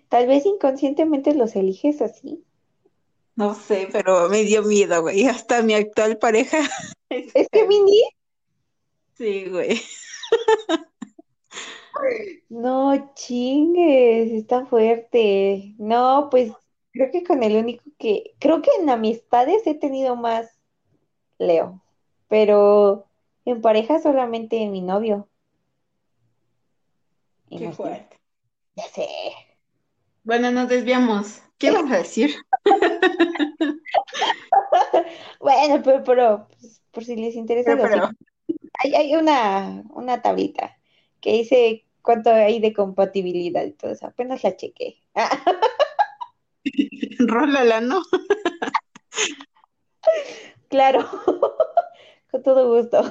Tal 0.09 0.27
vez 0.27 0.45
inconscientemente 0.45 1.33
los 1.33 1.55
eliges 1.55 2.01
así. 2.01 2.45
No 3.35 3.55
sé, 3.55 3.89
pero 3.91 4.29
me 4.29 4.43
dio 4.43 4.61
miedo, 4.63 5.01
güey. 5.01 5.25
Hasta 5.25 5.63
mi 5.63 5.73
actual 5.73 6.17
pareja 6.19 6.59
es 7.09 7.31
¿Es 7.33 7.47
que 7.49 7.59
Géminis. 7.59 7.85
Mini? 7.85 8.03
Sí, 9.17 9.45
güey. 9.49 9.81
No 12.49 13.13
chingues, 13.15 14.31
está 14.31 14.65
fuerte. 14.65 15.73
No, 15.77 16.27
pues 16.29 16.51
creo 16.91 17.11
que 17.11 17.23
con 17.23 17.43
el 17.43 17.55
único 17.57 17.83
que, 17.97 18.35
creo 18.39 18.61
que 18.61 18.71
en 18.79 18.89
amistades 18.89 19.65
he 19.67 19.75
tenido 19.75 20.15
más 20.15 20.59
Leo, 21.39 21.81
pero 22.27 23.07
en 23.45 23.61
pareja 23.61 23.99
solamente 23.99 24.67
mi 24.67 24.81
novio. 24.81 25.29
Y 27.49 27.57
Qué 27.59 27.65
no 27.65 27.71
sé, 27.71 27.77
fuerte. 27.77 28.17
ya 28.75 28.83
sé. 28.85 29.07
Bueno, 30.23 30.51
nos 30.51 30.69
desviamos. 30.69 31.41
¿Qué 31.57 31.71
vas 31.71 31.91
a 31.91 31.97
decir? 31.97 32.35
Bueno, 35.39 35.81
pero, 35.83 36.03
pero 36.03 36.47
pues, 36.59 36.81
por 36.91 37.03
si 37.03 37.15
les 37.15 37.35
interesa 37.35 37.75
Pero, 37.75 37.83
los 37.83 37.89
pero, 37.89 38.09
hay, 38.79 38.95
hay 38.95 39.15
una, 39.15 39.83
una 39.91 40.21
tablita 40.21 40.77
que 41.21 41.33
dice 41.33 41.85
cuánto 42.01 42.31
hay 42.31 42.59
de 42.59 42.73
compatibilidad 42.73 43.63
y 43.63 43.71
todo 43.71 43.91
eso. 43.91 44.07
Apenas 44.07 44.43
la 44.43 44.55
chequé. 44.55 44.97
rólala, 47.19 47.81
¿no? 47.81 48.01
Claro, 50.69 51.05
con 52.31 52.43
todo 52.43 52.73
gusto. 52.73 53.03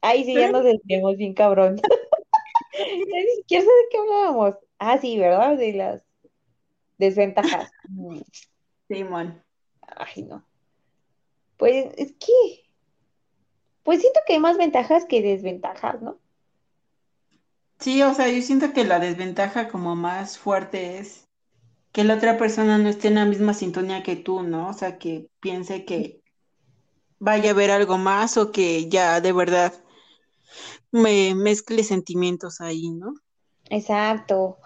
Ahí 0.00 0.24
sí 0.24 0.34
ya 0.34 0.50
nos 0.50 0.64
desviamos 0.64 1.18
bien 1.18 1.34
cabrón. 1.34 1.76
Ya 1.76 2.86
ni 2.86 3.36
siquiera 3.36 3.64
sé 3.64 3.70
de 3.70 3.88
qué 3.90 3.98
hablábamos. 3.98 4.56
Ah, 4.78 4.96
sí, 4.96 5.18
¿verdad? 5.18 5.58
De 5.58 5.74
las 5.74 6.02
desventajas. 6.96 7.70
Simón. 8.88 9.44
Ay, 9.82 10.22
no. 10.22 10.42
Pues 11.58 11.92
es 11.98 12.12
que, 12.12 12.64
pues 13.82 14.00
siento 14.00 14.20
que 14.26 14.32
hay 14.32 14.40
más 14.40 14.56
ventajas 14.56 15.04
que 15.04 15.20
desventajas, 15.20 16.00
¿no? 16.00 16.18
Sí, 17.80 18.02
o 18.02 18.14
sea, 18.14 18.28
yo 18.28 18.42
siento 18.42 18.72
que 18.72 18.84
la 18.84 18.98
desventaja 19.00 19.68
como 19.68 19.96
más 19.96 20.38
fuerte 20.38 20.98
es 20.98 21.28
que 21.92 22.04
la 22.04 22.16
otra 22.16 22.38
persona 22.38 22.78
no 22.78 22.88
esté 22.88 23.08
en 23.08 23.16
la 23.16 23.26
misma 23.26 23.54
sintonía 23.54 24.02
que 24.02 24.16
tú, 24.16 24.42
¿no? 24.42 24.68
O 24.70 24.72
sea, 24.74 24.98
que 24.98 25.30
piense 25.40 25.84
que 25.86 26.22
vaya 27.20 27.50
a 27.50 27.52
haber 27.52 27.70
algo 27.70 27.98
más 27.98 28.36
o 28.36 28.52
que 28.52 28.88
ya 28.88 29.20
de 29.20 29.32
verdad 29.32 29.72
me 30.92 31.34
mezcle 31.34 31.82
sentimientos 31.84 32.60
ahí, 32.60 32.90
¿no? 32.90 33.14
Exacto. 33.70 34.58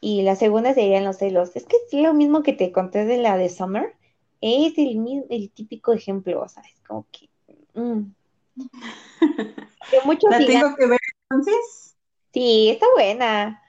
Y 0.00 0.22
la 0.22 0.36
segunda 0.36 0.74
serían 0.74 1.04
los 1.04 1.18
celos. 1.18 1.56
Es 1.56 1.66
que 1.66 1.76
es 1.76 1.94
lo 2.02 2.14
mismo 2.14 2.42
que 2.42 2.52
te 2.52 2.72
conté 2.72 3.04
de 3.04 3.18
la 3.18 3.36
de 3.36 3.48
Summer. 3.48 3.94
Es 4.40 4.78
el, 4.78 5.24
el 5.30 5.50
típico 5.52 5.92
ejemplo, 5.92 6.42
o 6.42 6.48
sea, 6.48 6.62
es 6.64 6.80
como 6.86 7.06
que... 7.12 7.30
mm, 7.74 8.12
que 9.90 9.98
¿La 10.28 10.44
tengo 10.44 10.74
que 10.76 10.86
ver 10.86 11.00
entonces? 11.30 11.91
Sí, 12.32 12.70
está 12.70 12.86
buena. 12.94 13.62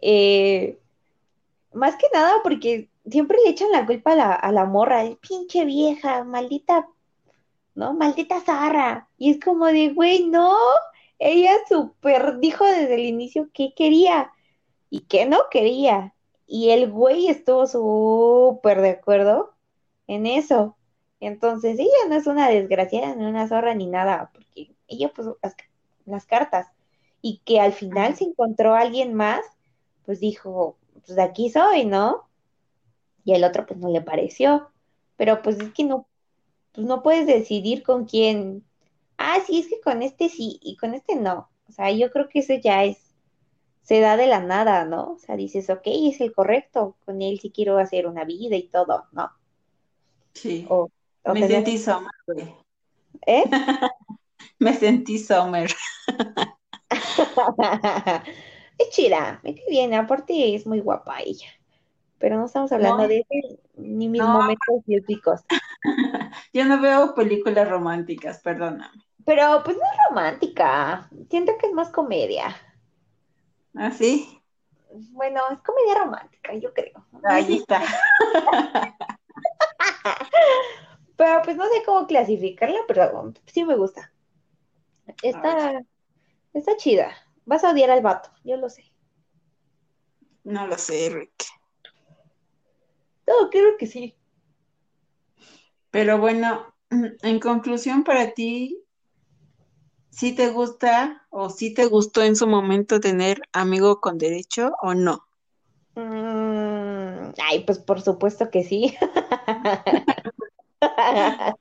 Eh, 0.00 0.78
más 1.72 1.96
que 1.96 2.06
nada 2.12 2.34
porque 2.42 2.90
siempre 3.06 3.38
le 3.44 3.50
echan 3.50 3.72
la 3.72 3.86
culpa 3.86 4.12
a 4.12 4.16
la, 4.16 4.32
a 4.34 4.52
la 4.52 4.64
morra, 4.66 5.02
el 5.04 5.16
pinche 5.16 5.64
vieja, 5.64 6.24
maldita, 6.24 6.88
¿no? 7.74 7.94
Maldita 7.94 8.40
zarra. 8.40 9.08
Y 9.18 9.30
es 9.32 9.40
como 9.40 9.66
de, 9.66 9.90
güey, 9.90 10.26
no, 10.28 10.56
ella 11.18 11.52
súper 11.68 12.38
dijo 12.40 12.64
desde 12.64 12.94
el 12.94 13.04
inicio 13.06 13.48
qué 13.54 13.74
quería 13.76 14.32
y 14.90 15.00
qué 15.02 15.26
no 15.26 15.38
quería. 15.50 16.14
Y 16.46 16.70
el 16.70 16.90
güey 16.90 17.28
estuvo 17.28 17.66
súper 17.66 18.80
de 18.82 18.90
acuerdo 18.90 19.54
en 20.06 20.26
eso. 20.26 20.76
Entonces, 21.20 21.78
ella 21.78 22.08
no 22.08 22.16
es 22.16 22.26
una 22.26 22.48
desgraciada, 22.48 23.14
ni 23.14 23.24
una 23.24 23.48
zorra, 23.48 23.74
ni 23.74 23.86
nada, 23.86 24.30
porque 24.34 24.74
ella 24.88 25.08
puso 25.12 25.38
las, 25.42 25.56
las 26.04 26.26
cartas. 26.26 26.68
Y 27.22 27.40
que 27.44 27.60
al 27.60 27.72
final 27.72 28.16
se 28.16 28.24
encontró 28.24 28.74
alguien 28.74 29.14
más, 29.14 29.40
pues 30.04 30.20
dijo, 30.20 30.76
pues 30.92 31.16
de 31.16 31.22
aquí 31.22 31.50
soy, 31.50 31.84
¿no? 31.86 32.28
Y 33.24 33.34
el 33.34 33.44
otro 33.44 33.64
pues 33.64 33.78
no 33.78 33.88
le 33.88 34.02
pareció. 34.02 34.70
Pero 35.16 35.40
pues 35.40 35.58
es 35.60 35.72
que 35.72 35.84
no, 35.84 36.08
pues 36.72 36.86
no 36.86 37.02
puedes 37.02 37.26
decidir 37.26 37.82
con 37.82 38.04
quién. 38.06 38.64
Ah, 39.18 39.38
sí, 39.46 39.60
es 39.60 39.68
que 39.68 39.80
con 39.80 40.02
este 40.02 40.28
sí 40.28 40.58
y 40.62 40.76
con 40.76 40.94
este 40.94 41.16
no. 41.16 41.48
O 41.68 41.72
sea, 41.72 41.90
yo 41.92 42.10
creo 42.10 42.28
que 42.28 42.40
eso 42.40 42.54
ya 42.54 42.84
es, 42.84 42.98
se 43.82 44.00
da 44.00 44.16
de 44.16 44.26
la 44.26 44.40
nada, 44.40 44.84
¿no? 44.84 45.12
O 45.12 45.18
sea, 45.18 45.36
dices, 45.36 45.70
ok, 45.70 45.82
es 45.84 46.20
el 46.20 46.32
correcto, 46.32 46.96
con 47.04 47.22
él 47.22 47.38
sí 47.40 47.50
quiero 47.50 47.78
hacer 47.78 48.06
una 48.06 48.24
vida 48.24 48.56
y 48.56 48.68
todo, 48.68 49.06
¿no? 49.12 49.30
Sí. 50.34 50.66
O, 50.68 50.90
o 51.22 51.34
Me 51.34 51.46
sentí 51.46 51.78
Summer, 51.78 52.10
güey. 52.26 52.54
¿eh? 53.26 53.44
Me 54.58 54.74
sentí 54.74 55.18
Summer. 55.18 55.70
Es 58.78 58.88
chida, 58.90 59.40
me 59.42 59.54
cae 59.54 59.64
bien, 59.68 59.94
aparte 59.94 60.54
es 60.54 60.66
muy 60.66 60.80
guapa 60.80 61.20
ella. 61.20 61.48
Pero 62.18 62.38
no 62.38 62.46
estamos 62.46 62.72
hablando 62.72 63.02
No, 63.02 63.08
de 63.08 63.26
ni 63.76 64.08
mis 64.08 64.22
no, 64.22 64.26
momentos 64.26 64.84
bióticos. 64.86 65.42
yo 66.52 66.64
no 66.64 66.80
veo 66.80 67.14
películas 67.14 67.68
románticas, 67.68 68.40
perdóname. 68.40 69.04
Pero 69.24 69.62
pues 69.64 69.76
no 69.76 69.82
es 69.82 69.98
romántica, 70.08 71.08
siento 71.28 71.52
que 71.58 71.66
es 71.66 71.72
más 71.72 71.90
comedia. 71.90 72.56
¿Ah, 73.74 73.90
sí? 73.90 74.40
Bueno, 75.12 75.40
es 75.50 75.58
comedia 75.60 76.04
romántica, 76.04 76.54
yo 76.54 76.72
creo. 76.74 77.06
Ahí 77.24 77.56
está. 77.56 77.82
pero 81.16 81.42
pues 81.42 81.56
no 81.56 81.64
sé 81.64 81.82
cómo 81.84 82.06
clasificarla, 82.06 82.80
pero 82.88 83.32
sí 83.46 83.64
me 83.64 83.76
gusta. 83.76 84.12
Está, 85.22 85.82
está 86.54 86.76
chida. 86.76 87.14
Vas 87.44 87.64
a 87.64 87.70
odiar 87.70 87.90
al 87.90 88.02
vato, 88.02 88.30
yo 88.44 88.56
lo 88.56 88.68
sé. 88.68 88.84
No 90.44 90.66
lo 90.66 90.76
sé, 90.78 91.10
Rick. 91.10 91.44
No, 93.26 93.50
creo 93.50 93.76
que 93.78 93.86
sí. 93.86 94.16
Pero 95.90 96.18
bueno, 96.18 96.74
en 96.90 97.40
conclusión, 97.40 98.04
para 98.04 98.32
ti, 98.32 98.82
¿sí 100.10 100.34
te 100.34 100.48
gusta 100.48 101.26
o 101.30 101.50
sí 101.50 101.74
te 101.74 101.86
gustó 101.86 102.22
en 102.22 102.36
su 102.36 102.46
momento 102.46 103.00
tener 103.00 103.42
amigo 103.52 104.00
con 104.00 104.18
derecho 104.18 104.72
o 104.80 104.94
no? 104.94 105.26
Mm, 105.94 107.32
ay, 107.42 107.64
pues 107.66 107.78
por 107.78 108.00
supuesto 108.00 108.50
que 108.50 108.64
sí. 108.64 108.96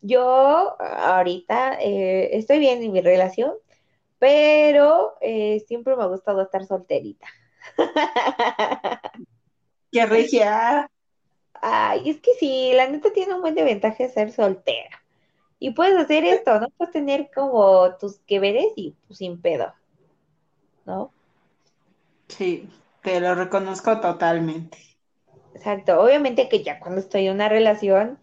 Yo 0.00 0.80
ahorita 0.80 1.78
eh, 1.80 2.36
estoy 2.36 2.58
bien 2.58 2.82
en 2.82 2.92
mi 2.92 3.00
relación, 3.00 3.52
pero 4.18 5.14
eh, 5.20 5.64
siempre 5.66 5.96
me 5.96 6.02
ha 6.02 6.06
gustado 6.06 6.42
estar 6.42 6.64
solterita. 6.64 7.26
¡Qué 9.92 10.06
regia! 10.06 10.90
Ay, 11.54 12.10
es 12.10 12.20
que 12.20 12.32
sí, 12.38 12.72
la 12.74 12.88
neta 12.88 13.12
tiene 13.12 13.34
un 13.34 13.40
buen 13.40 13.54
de 13.54 13.64
ventaja 13.64 14.08
ser 14.08 14.32
soltera. 14.32 15.02
Y 15.58 15.70
puedes 15.70 15.96
hacer 15.96 16.24
esto, 16.24 16.60
¿no? 16.60 16.68
Puedes 16.70 16.92
tener 16.92 17.30
como 17.34 17.96
tus 17.96 18.18
que 18.20 18.40
veres 18.40 18.72
y 18.76 18.94
pues, 19.06 19.18
sin 19.18 19.40
pedo, 19.40 19.72
¿no? 20.84 21.12
Sí, 22.28 22.68
te 23.02 23.20
lo 23.20 23.34
reconozco 23.34 24.00
totalmente. 24.00 24.78
Exacto. 25.54 26.00
Obviamente 26.00 26.48
que 26.48 26.62
ya 26.62 26.78
cuando 26.78 27.00
estoy 27.00 27.26
en 27.26 27.34
una 27.34 27.48
relación 27.48 28.18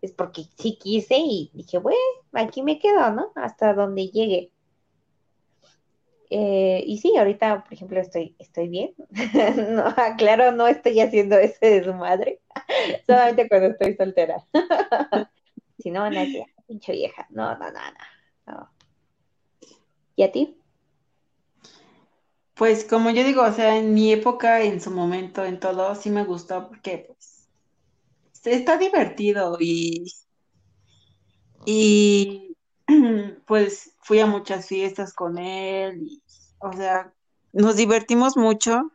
es 0.00 0.12
porque 0.12 0.44
sí 0.56 0.78
quise 0.80 1.18
y 1.18 1.50
dije, 1.52 1.78
bueno, 1.78 1.98
aquí 2.32 2.62
me 2.62 2.78
quedo, 2.78 3.10
¿no? 3.10 3.32
Hasta 3.34 3.74
donde 3.74 4.08
llegue. 4.08 4.50
Eh, 6.30 6.82
y 6.86 6.98
sí, 6.98 7.16
ahorita, 7.16 7.64
por 7.64 7.72
ejemplo, 7.72 8.00
estoy, 8.00 8.36
estoy 8.38 8.68
bien. 8.68 8.94
No, 9.70 9.94
claro, 10.16 10.52
no 10.52 10.66
estoy 10.68 11.00
haciendo 11.00 11.38
ese 11.38 11.66
de 11.66 11.84
su 11.84 11.94
madre, 11.94 12.40
solamente 13.06 13.48
cuando 13.48 13.68
estoy 13.68 13.94
soltera. 13.96 14.44
Si 15.80 15.92
no, 15.92 16.02
"Ah, 16.04 16.10
pinche 16.66 16.92
vieja. 16.92 17.26
No, 17.30 17.52
no, 17.56 17.70
no, 17.70 17.80
no. 18.46 18.52
no. 18.52 18.70
¿Y 20.16 20.24
a 20.24 20.32
ti? 20.32 20.56
Pues 22.54 22.84
como 22.84 23.10
yo 23.10 23.22
digo, 23.22 23.42
o 23.44 23.52
sea, 23.52 23.76
en 23.78 23.94
mi 23.94 24.12
época, 24.12 24.62
en 24.62 24.80
su 24.80 24.90
momento, 24.90 25.44
en 25.44 25.60
todo, 25.60 25.94
sí 25.94 26.10
me 26.10 26.24
gustó 26.24 26.66
porque 26.68 27.06
pues 27.06 27.48
está 28.44 28.76
divertido 28.76 29.56
y, 29.60 30.12
y 31.66 32.47
pues 33.46 33.94
fui 34.00 34.20
a 34.20 34.26
muchas 34.26 34.66
fiestas 34.66 35.12
con 35.12 35.38
él 35.38 36.02
y, 36.02 36.22
o 36.58 36.72
sea, 36.72 37.12
nos 37.52 37.76
divertimos 37.76 38.36
mucho 38.36 38.90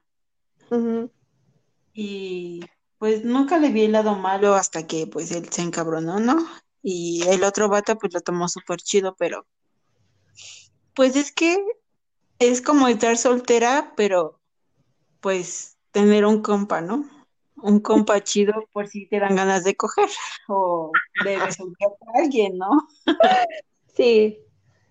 y 1.94 2.62
pues 2.98 3.24
nunca 3.24 3.60
le 3.60 3.70
vi 3.70 3.84
el 3.84 3.92
lado 3.92 4.16
malo 4.16 4.56
hasta 4.56 4.88
que 4.88 5.08
pues 5.08 5.32
él 5.32 5.50
se 5.50 5.62
encabronó, 5.62 6.20
¿no? 6.20 6.48
Y 6.82 7.24
el 7.28 7.44
otro 7.44 7.70
vato 7.70 7.98
pues 7.98 8.14
lo 8.14 8.22
tomó 8.22 8.48
súper 8.48 8.80
chido, 8.80 9.16
pero 9.18 9.46
pues 10.96 11.16
es 11.16 11.32
que 11.32 11.64
es 12.40 12.62
como 12.62 12.88
estar 12.88 13.18
soltera, 13.18 13.94
pero 13.96 14.40
pues 15.22 15.78
tener 15.92 16.26
un 16.26 16.42
compa, 16.42 16.82
¿no? 16.82 17.10
Un 17.58 17.80
compa 17.80 18.22
chido 18.24 18.54
por 18.74 18.88
si 18.88 19.08
te 19.08 19.20
dan 19.20 19.36
ganas 19.36 19.64
de 19.64 19.76
coger 19.76 20.10
o 20.48 20.92
de 21.24 21.38
besuquear 21.46 21.92
a 21.92 22.20
alguien, 22.20 22.58
¿no? 22.58 22.88
Sí, 23.94 24.40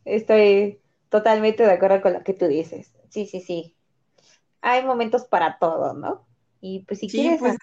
estoy 0.05 0.81
totalmente 1.09 1.63
de 1.65 1.73
acuerdo 1.73 2.01
con 2.03 2.13
lo 2.15 2.23
que 2.25 2.35
tú 2.35 2.47
dices. 2.47 2.95
Sí, 3.11 3.27
sí, 3.27 3.41
sí. 3.41 3.77
Hay 4.63 4.85
momentos 4.85 5.25
para 5.27 5.59
todo, 5.59 5.95
¿no? 5.95 6.27
Y 6.61 6.81
pues 6.87 7.01
si 7.01 7.09
Sí, 7.09 7.15
quieres, 7.15 7.41
pues 7.41 7.57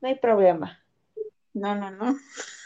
no 0.00 0.08
hay 0.08 0.14
problema. 0.18 0.78
no, 1.54 1.74
no, 1.74 1.90
no. 1.90 2.16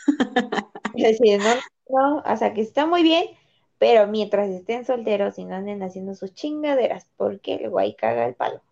Decir, 0.94 1.40
no, 1.40 1.55
no, 1.88 2.19
o 2.25 2.37
sea, 2.37 2.55
que 2.55 2.61
está 2.61 2.87
muy 2.87 3.03
bien, 3.03 3.25
pero 3.79 4.07
mientras 4.07 4.48
estén 4.51 4.85
solteros 4.85 5.38
y 5.38 5.44
no 5.44 5.57
anden 5.57 5.83
haciendo 5.83 6.15
sus 6.15 6.35
chingaderas, 6.35 7.11
porque 7.17 7.55
el 7.57 7.71
guay 7.71 7.94
caga 7.96 8.27
el 8.27 8.35
palo. 8.35 8.63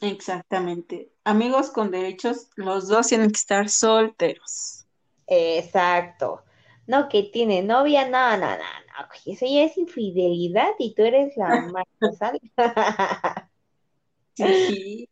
Exactamente. 0.00 1.12
Amigos 1.24 1.70
con 1.70 1.90
derechos, 1.90 2.48
los 2.56 2.88
dos 2.88 3.08
tienen 3.08 3.30
que 3.30 3.36
estar 3.38 3.68
solteros. 3.68 4.86
Exacto. 5.28 6.42
No, 6.86 7.08
que 7.08 7.24
tiene 7.24 7.62
novia, 7.62 8.08
no, 8.08 8.36
no, 8.36 8.46
no, 8.46 8.56
no, 8.56 9.08
güey, 9.08 9.34
eso 9.34 9.46
ya 9.46 9.64
es 9.64 9.76
infidelidad 9.76 10.70
y 10.78 10.94
tú 10.94 11.02
eres 11.02 11.36
la 11.36 11.48
más 11.72 12.18
sal. 12.18 12.40
Sí, 14.34 15.08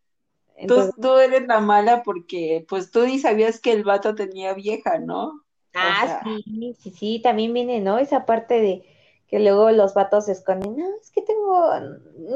tú, 0.47 0.53
Entonces, 0.57 0.95
tú 1.01 1.16
eres 1.16 1.47
la 1.47 1.61
mala 1.61 2.03
porque 2.03 2.66
pues 2.68 2.91
tú 2.91 3.07
ni 3.07 3.18
sabías 3.18 3.59
que 3.59 3.72
el 3.72 3.83
vato 3.83 4.14
tenía 4.14 4.53
vieja, 4.53 4.99
¿no? 4.99 5.29
O 5.29 5.43
ah, 5.72 6.03
sea, 6.07 6.22
sí, 6.45 6.77
sí, 6.79 6.91
sí, 6.91 7.20
también 7.22 7.55
viene, 7.55 7.81
¿no? 7.81 7.99
Esa 7.99 8.27
parte 8.27 8.61
de 8.61 8.85
que 9.27 9.41
luego 9.41 9.70
los 9.70 9.95
vatos 9.95 10.27
se 10.27 10.33
esconden, 10.33 10.77
no, 10.77 10.87
es 11.01 11.11
que 11.11 11.22
tengo, 11.22 11.70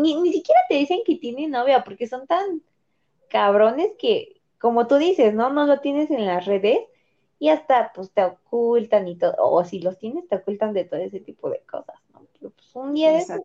ni, 0.00 0.14
ni 0.20 0.32
siquiera 0.32 0.60
te 0.68 0.76
dicen 0.76 1.00
que 1.04 1.16
tiene 1.16 1.46
novia, 1.46 1.84
porque 1.84 2.06
son 2.06 2.26
tan 2.26 2.62
cabrones 3.28 3.92
que, 3.98 4.40
como 4.58 4.86
tú 4.86 4.96
dices, 4.96 5.34
¿no? 5.34 5.50
No 5.50 5.66
lo 5.66 5.80
tienes 5.80 6.10
en 6.10 6.24
las 6.26 6.46
redes 6.46 6.80
y 7.38 7.50
hasta 7.50 7.92
pues 7.92 8.10
te 8.10 8.24
ocultan 8.24 9.06
y 9.08 9.16
todo, 9.16 9.34
o 9.38 9.64
si 9.64 9.80
los 9.80 9.98
tienes 9.98 10.26
te 10.28 10.36
ocultan 10.36 10.72
de 10.72 10.84
todo 10.84 11.00
ese 11.00 11.20
tipo 11.20 11.50
de 11.50 11.60
cosas, 11.60 11.96
¿no? 12.12 12.26
Pero 12.38 12.50
pues 12.50 12.74
un 12.74 12.94
día 12.94 13.12
de 13.12 13.18
esos. 13.18 13.40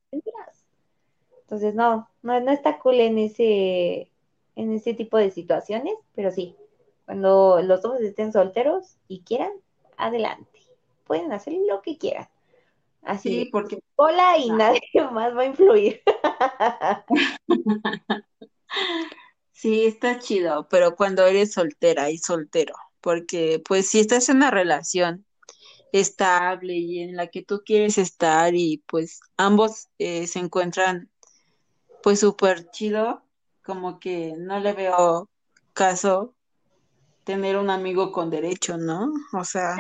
Entonces, 1.42 1.76
no, 1.76 2.10
no, 2.24 2.40
no 2.40 2.52
está 2.52 2.80
cool 2.80 3.00
en 3.00 3.20
ese, 3.20 4.10
en 4.56 4.74
este 4.74 4.94
tipo 4.94 5.18
de 5.18 5.30
situaciones, 5.30 5.94
pero 6.16 6.32
sí, 6.32 6.56
cuando 7.06 7.62
los 7.62 7.82
dos 7.82 8.00
estén 8.02 8.32
solteros 8.32 8.98
y 9.08 9.22
quieran, 9.22 9.52
adelante. 9.98 10.60
Pueden 11.06 11.32
hacer 11.32 11.54
lo 11.68 11.82
que 11.82 11.98
quieran. 11.98 12.28
Así, 13.04 13.30
Sí, 13.30 13.50
porque 13.52 13.84
hola 13.98 14.38
y 14.38 14.50
nadie 14.50 14.82
más 15.12 15.36
va 15.36 15.42
a 15.42 15.46
influir. 15.46 16.02
sí, 19.52 19.86
está 19.86 20.20
chido, 20.20 20.68
pero 20.70 20.96
cuando 20.96 21.26
eres 21.28 21.52
soltera 21.52 22.10
y 22.10 22.18
soltero, 22.18 22.74
porque 23.04 23.62
pues 23.68 23.90
si 23.90 24.00
estás 24.00 24.30
en 24.30 24.38
una 24.38 24.50
relación 24.50 25.26
estable 25.92 26.74
y 26.74 27.02
en 27.02 27.18
la 27.18 27.28
que 27.28 27.44
tú 27.44 27.62
quieres 27.66 27.98
estar 27.98 28.56
y 28.56 28.82
pues 28.88 29.20
ambos 29.36 29.90
eh, 30.00 30.26
se 30.26 30.40
encuentran 30.40 31.12
pues 32.02 32.22
súper 32.22 32.72
chido, 32.72 33.22
como 33.62 34.00
que 34.00 34.34
no 34.38 34.60
le 34.60 34.74
veo 34.74 35.30
caso 35.74 36.34
tener 37.26 37.58
un 37.58 37.70
amigo 37.70 38.12
con 38.12 38.30
derecho, 38.30 38.78
¿no? 38.78 39.12
O 39.34 39.44
sea, 39.44 39.76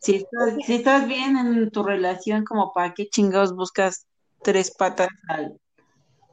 si 0.00 0.16
estás, 0.16 0.54
si 0.66 0.74
estás 0.74 1.06
bien 1.06 1.36
en 1.36 1.70
tu 1.70 1.82
relación, 1.82 2.44
como 2.44 2.72
para 2.72 2.94
qué 2.94 3.08
chingados 3.08 3.54
buscas 3.54 4.06
tres 4.42 4.74
patas 4.74 5.08
al, 5.28 5.58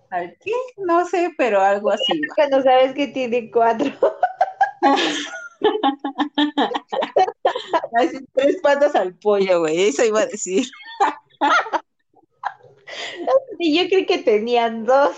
al 0.09 0.37
qué, 0.39 0.53
no 0.77 1.05
sé, 1.05 1.33
pero 1.37 1.61
algo 1.61 1.91
así. 1.91 2.21
Cuando 2.35 2.61
sabes 2.63 2.93
que 2.93 3.07
tiene 3.07 3.51
cuatro. 3.51 3.91
Así, 7.97 8.17
tres 8.33 8.57
patas 8.61 8.95
al 8.95 9.13
pollo, 9.15 9.59
güey, 9.61 9.89
eso 9.89 10.03
iba 10.03 10.21
a 10.21 10.25
decir. 10.25 10.67
Y 13.59 13.77
yo 13.77 13.87
creí 13.89 14.05
que 14.05 14.17
tenían 14.19 14.85
dos. 14.85 15.15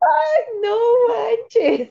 Ay, 0.00 0.42
no 0.62 0.76
manches. 1.08 1.90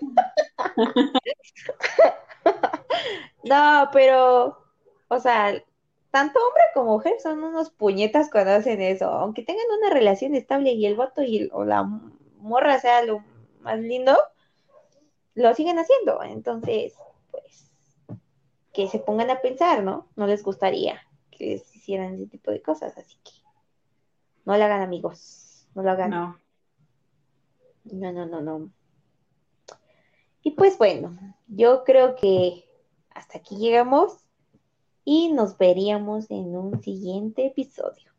No, 3.43 3.89
pero, 3.93 4.57
o 5.07 5.19
sea, 5.19 5.63
tanto 6.11 6.39
hombre 6.39 6.63
como 6.73 6.93
mujer 6.93 7.15
son 7.21 7.43
unos 7.43 7.69
puñetas 7.71 8.29
cuando 8.31 8.51
hacen 8.53 8.81
eso. 8.81 9.05
Aunque 9.05 9.43
tengan 9.43 9.65
una 9.79 9.91
relación 9.93 10.35
estable 10.35 10.71
y 10.71 10.85
el 10.85 10.95
vato 10.95 11.21
y 11.23 11.37
el- 11.37 11.49
o 11.53 11.63
la 11.65 11.83
morra 12.39 12.79
sea 12.79 13.03
lo 13.03 13.23
más 13.65 13.79
lindo, 13.79 14.17
lo 15.33 15.53
siguen 15.53 15.77
haciendo. 15.77 16.23
Entonces, 16.23 16.93
pues, 17.31 17.69
que 18.73 18.87
se 18.87 18.99
pongan 18.99 19.29
a 19.29 19.41
pensar, 19.41 19.83
¿no? 19.83 20.07
No 20.15 20.27
les 20.27 20.43
gustaría 20.43 21.01
que 21.31 21.45
les 21.45 21.75
hicieran 21.75 22.13
ese 22.13 22.27
tipo 22.27 22.51
de 22.51 22.61
cosas, 22.61 22.97
así 22.97 23.17
que 23.23 23.31
no 24.45 24.57
lo 24.57 24.63
hagan, 24.63 24.81
amigos. 24.81 25.67
No 25.73 25.83
lo 25.83 25.91
hagan. 25.91 26.11
No. 26.11 26.39
No, 27.83 28.11
no, 28.11 28.25
no, 28.25 28.41
no. 28.41 28.71
Y 30.41 30.51
pues 30.51 30.77
bueno, 30.77 31.17
yo 31.47 31.83
creo 31.83 32.15
que 32.15 32.65
hasta 33.09 33.39
aquí 33.39 33.57
llegamos 33.57 34.17
y 35.03 35.31
nos 35.31 35.57
veríamos 35.57 36.29
en 36.29 36.55
un 36.55 36.81
siguiente 36.81 37.47
episodio. 37.47 38.11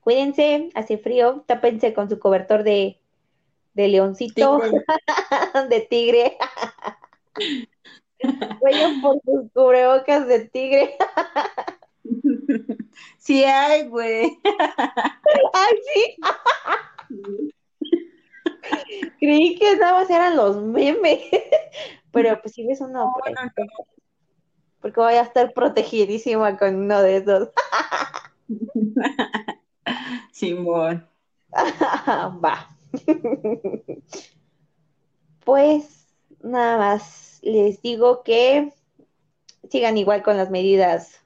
Cuídense, 0.00 0.70
hace 0.74 0.98
frío, 0.98 1.44
tápense 1.46 1.92
con 1.92 2.08
su 2.08 2.20
cobertor 2.20 2.62
de, 2.62 3.00
de 3.76 3.88
leoncito, 3.88 4.58
Tigre. 4.58 4.84
de 5.70 5.80
tigre. 5.82 6.38
Vayan 8.62 9.02
por 9.02 9.20
sus 9.22 9.52
cubrebocas 9.52 10.26
de 10.26 10.48
tigre. 10.48 10.96
Sí 13.18 13.42
hay, 13.44 13.88
güey. 13.88 14.38
¡Ay, 15.52 15.76
sí! 15.92 16.16
Creí 19.18 19.56
que 19.58 19.76
nada 19.76 19.94
más 19.94 20.08
eran 20.08 20.36
los 20.36 20.62
memes. 20.62 21.20
Pero 22.12 22.40
pues 22.40 22.54
si 22.54 22.64
ves 22.64 22.80
uno, 22.80 22.92
No, 22.92 23.12
no, 23.26 23.42
no. 23.44 23.52
porque 24.80 25.00
voy 25.00 25.14
a 25.14 25.22
estar 25.22 25.52
protegidísima 25.52 26.56
con 26.56 26.76
uno 26.76 27.02
de 27.02 27.16
esos. 27.16 27.48
Simón. 30.30 31.04
Va. 31.52 32.75
Pues 35.44 36.08
nada 36.42 36.76
más 36.78 37.38
les 37.42 37.80
digo 37.80 38.22
que 38.24 38.72
sigan 39.70 39.96
igual 39.98 40.22
con 40.22 40.36
las 40.36 40.50
medidas 40.50 41.20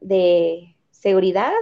de 0.00 0.76
seguridad. 0.90 1.52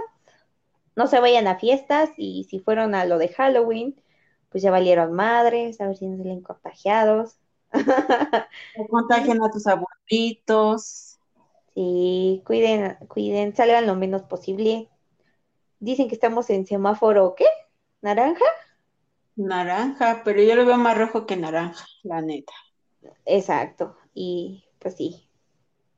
No 0.95 1.07
se 1.07 1.19
vayan 1.19 1.47
a 1.47 1.57
fiestas 1.57 2.11
y 2.17 2.45
si 2.45 2.59
fueron 2.59 2.95
a 2.95 3.05
lo 3.05 3.17
de 3.17 3.29
Halloween, 3.29 4.01
pues 4.49 4.63
ya 4.63 4.71
valieron 4.71 5.13
madres, 5.13 5.81
a 5.81 5.87
ver 5.87 5.97
si 5.97 6.07
no 6.07 6.17
salen 6.17 6.41
contagiados. 6.41 7.37
No 8.77 8.87
contagien 8.87 9.41
a 9.43 9.49
tus 9.51 9.67
abuelitos. 9.67 11.19
Sí, 11.75 12.43
cuiden, 12.45 12.97
cuiden, 13.07 13.55
salgan 13.55 13.87
lo 13.87 13.95
menos 13.95 14.23
posible. 14.23 14.89
Dicen 15.79 16.07
que 16.07 16.15
estamos 16.15 16.49
en 16.49 16.65
semáforo, 16.65 17.35
¿qué? 17.35 17.45
¿Naranja? 18.01 18.45
Naranja, 19.35 20.21
pero 20.23 20.41
yo 20.41 20.55
lo 20.55 20.65
veo 20.65 20.77
más 20.77 20.97
rojo 20.97 21.25
que 21.25 21.35
naranja, 21.35 21.85
la 22.03 22.21
neta. 22.21 22.53
Exacto. 23.25 23.97
Y 24.13 24.63
pues 24.79 24.95
sí, 24.95 25.27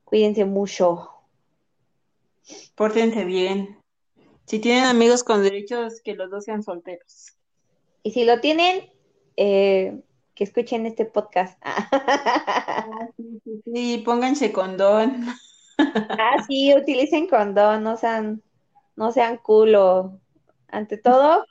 cuídense 0.03 0.45
mucho. 0.45 1.09
Pórtense 2.75 3.25
bien. 3.25 3.79
Si 4.45 4.59
tienen 4.59 4.85
amigos 4.85 5.23
con 5.23 5.41
derechos, 5.41 6.01
que 6.01 6.15
los 6.15 6.29
dos 6.29 6.45
sean 6.45 6.63
solteros. 6.63 7.35
Y 8.03 8.11
si 8.11 8.23
lo 8.25 8.39
tienen, 8.39 8.91
eh, 9.35 10.01
que 10.35 10.43
escuchen 10.43 10.85
este 10.85 11.05
podcast. 11.05 11.59
Sí, 13.73 14.01
pónganse 14.05 14.51
condón. 14.51 15.25
ah, 15.77 16.43
sí, 16.47 16.73
utilicen 16.73 17.27
condón, 17.27 17.83
no 17.83 17.97
sean, 17.97 18.41
no 18.95 19.11
sean 19.11 19.37
culo. 19.37 20.19
Ante 20.67 20.97
todo, 20.97 21.45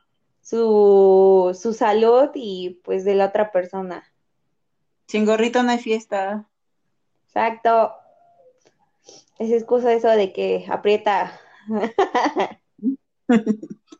su, 0.45 1.59
su 1.61 1.73
salud 1.73 2.31
y 2.35 2.81
pues 2.85 3.05
de 3.05 3.15
la 3.15 3.27
otra 3.27 3.51
persona. 3.51 4.05
Sin 5.09 5.25
gorrito 5.25 5.63
no 5.63 5.73
hay 5.73 5.79
fiesta. 5.79 6.47
Exacto. 7.27 7.95
Es 9.39 9.51
excusa 9.51 9.93
eso 9.93 10.09
de 10.09 10.33
que 10.33 10.67
aprieta. 10.69 11.41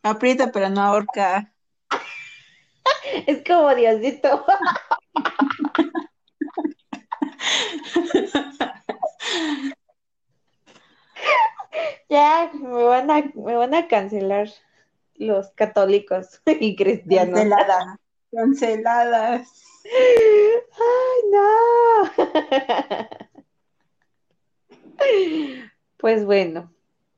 Aprieta, 0.03 0.51
pero 0.51 0.69
no 0.69 0.81
ahorca. 0.81 1.51
es 3.27 3.43
como 3.45 3.73
Diosito. 3.73 4.45
ya, 12.09 12.51
me 12.53 12.83
van 12.83 13.09
a, 13.09 13.23
me 13.33 13.55
van 13.55 13.73
a 13.73 13.87
cancelar 13.87 14.49
los 15.15 15.49
católicos 15.51 16.41
y 16.59 16.75
cristianos. 16.75 17.39
Canceladas. 17.39 17.99
Canceladas. 18.31 19.49
¡Ay, 19.85 21.29
no! 21.31 22.11
Pues 25.97 26.25
bueno, 26.25 26.73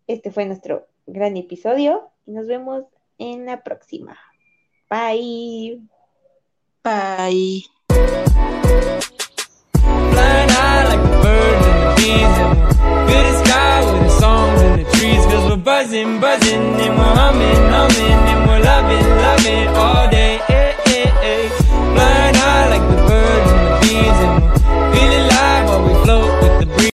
este 0.08 0.32
fue 0.32 0.45
nuestro 0.45 0.88
gran 1.06 1.38
episodio 1.38 2.10
y 2.26 2.32
nos 2.32 2.48
vemos 2.48 2.86
en 3.18 3.45
la 3.45 3.64
próxima. 3.64 4.18
Bye. 4.89 5.82
Bye. 6.84 7.64
Flying 9.74 10.50
high 10.50 10.88
like 10.88 11.04
the 11.04 11.10
buzzing, 15.68 16.22
buzzing 16.22 16.80
and 16.80 16.97
we're 16.97 17.15
humming, 17.20 17.63
humming 17.76 18.20
and 18.32 18.47
we're 18.47 18.63
loving, 18.63 19.07
loving 19.26 19.68
all 19.76 20.16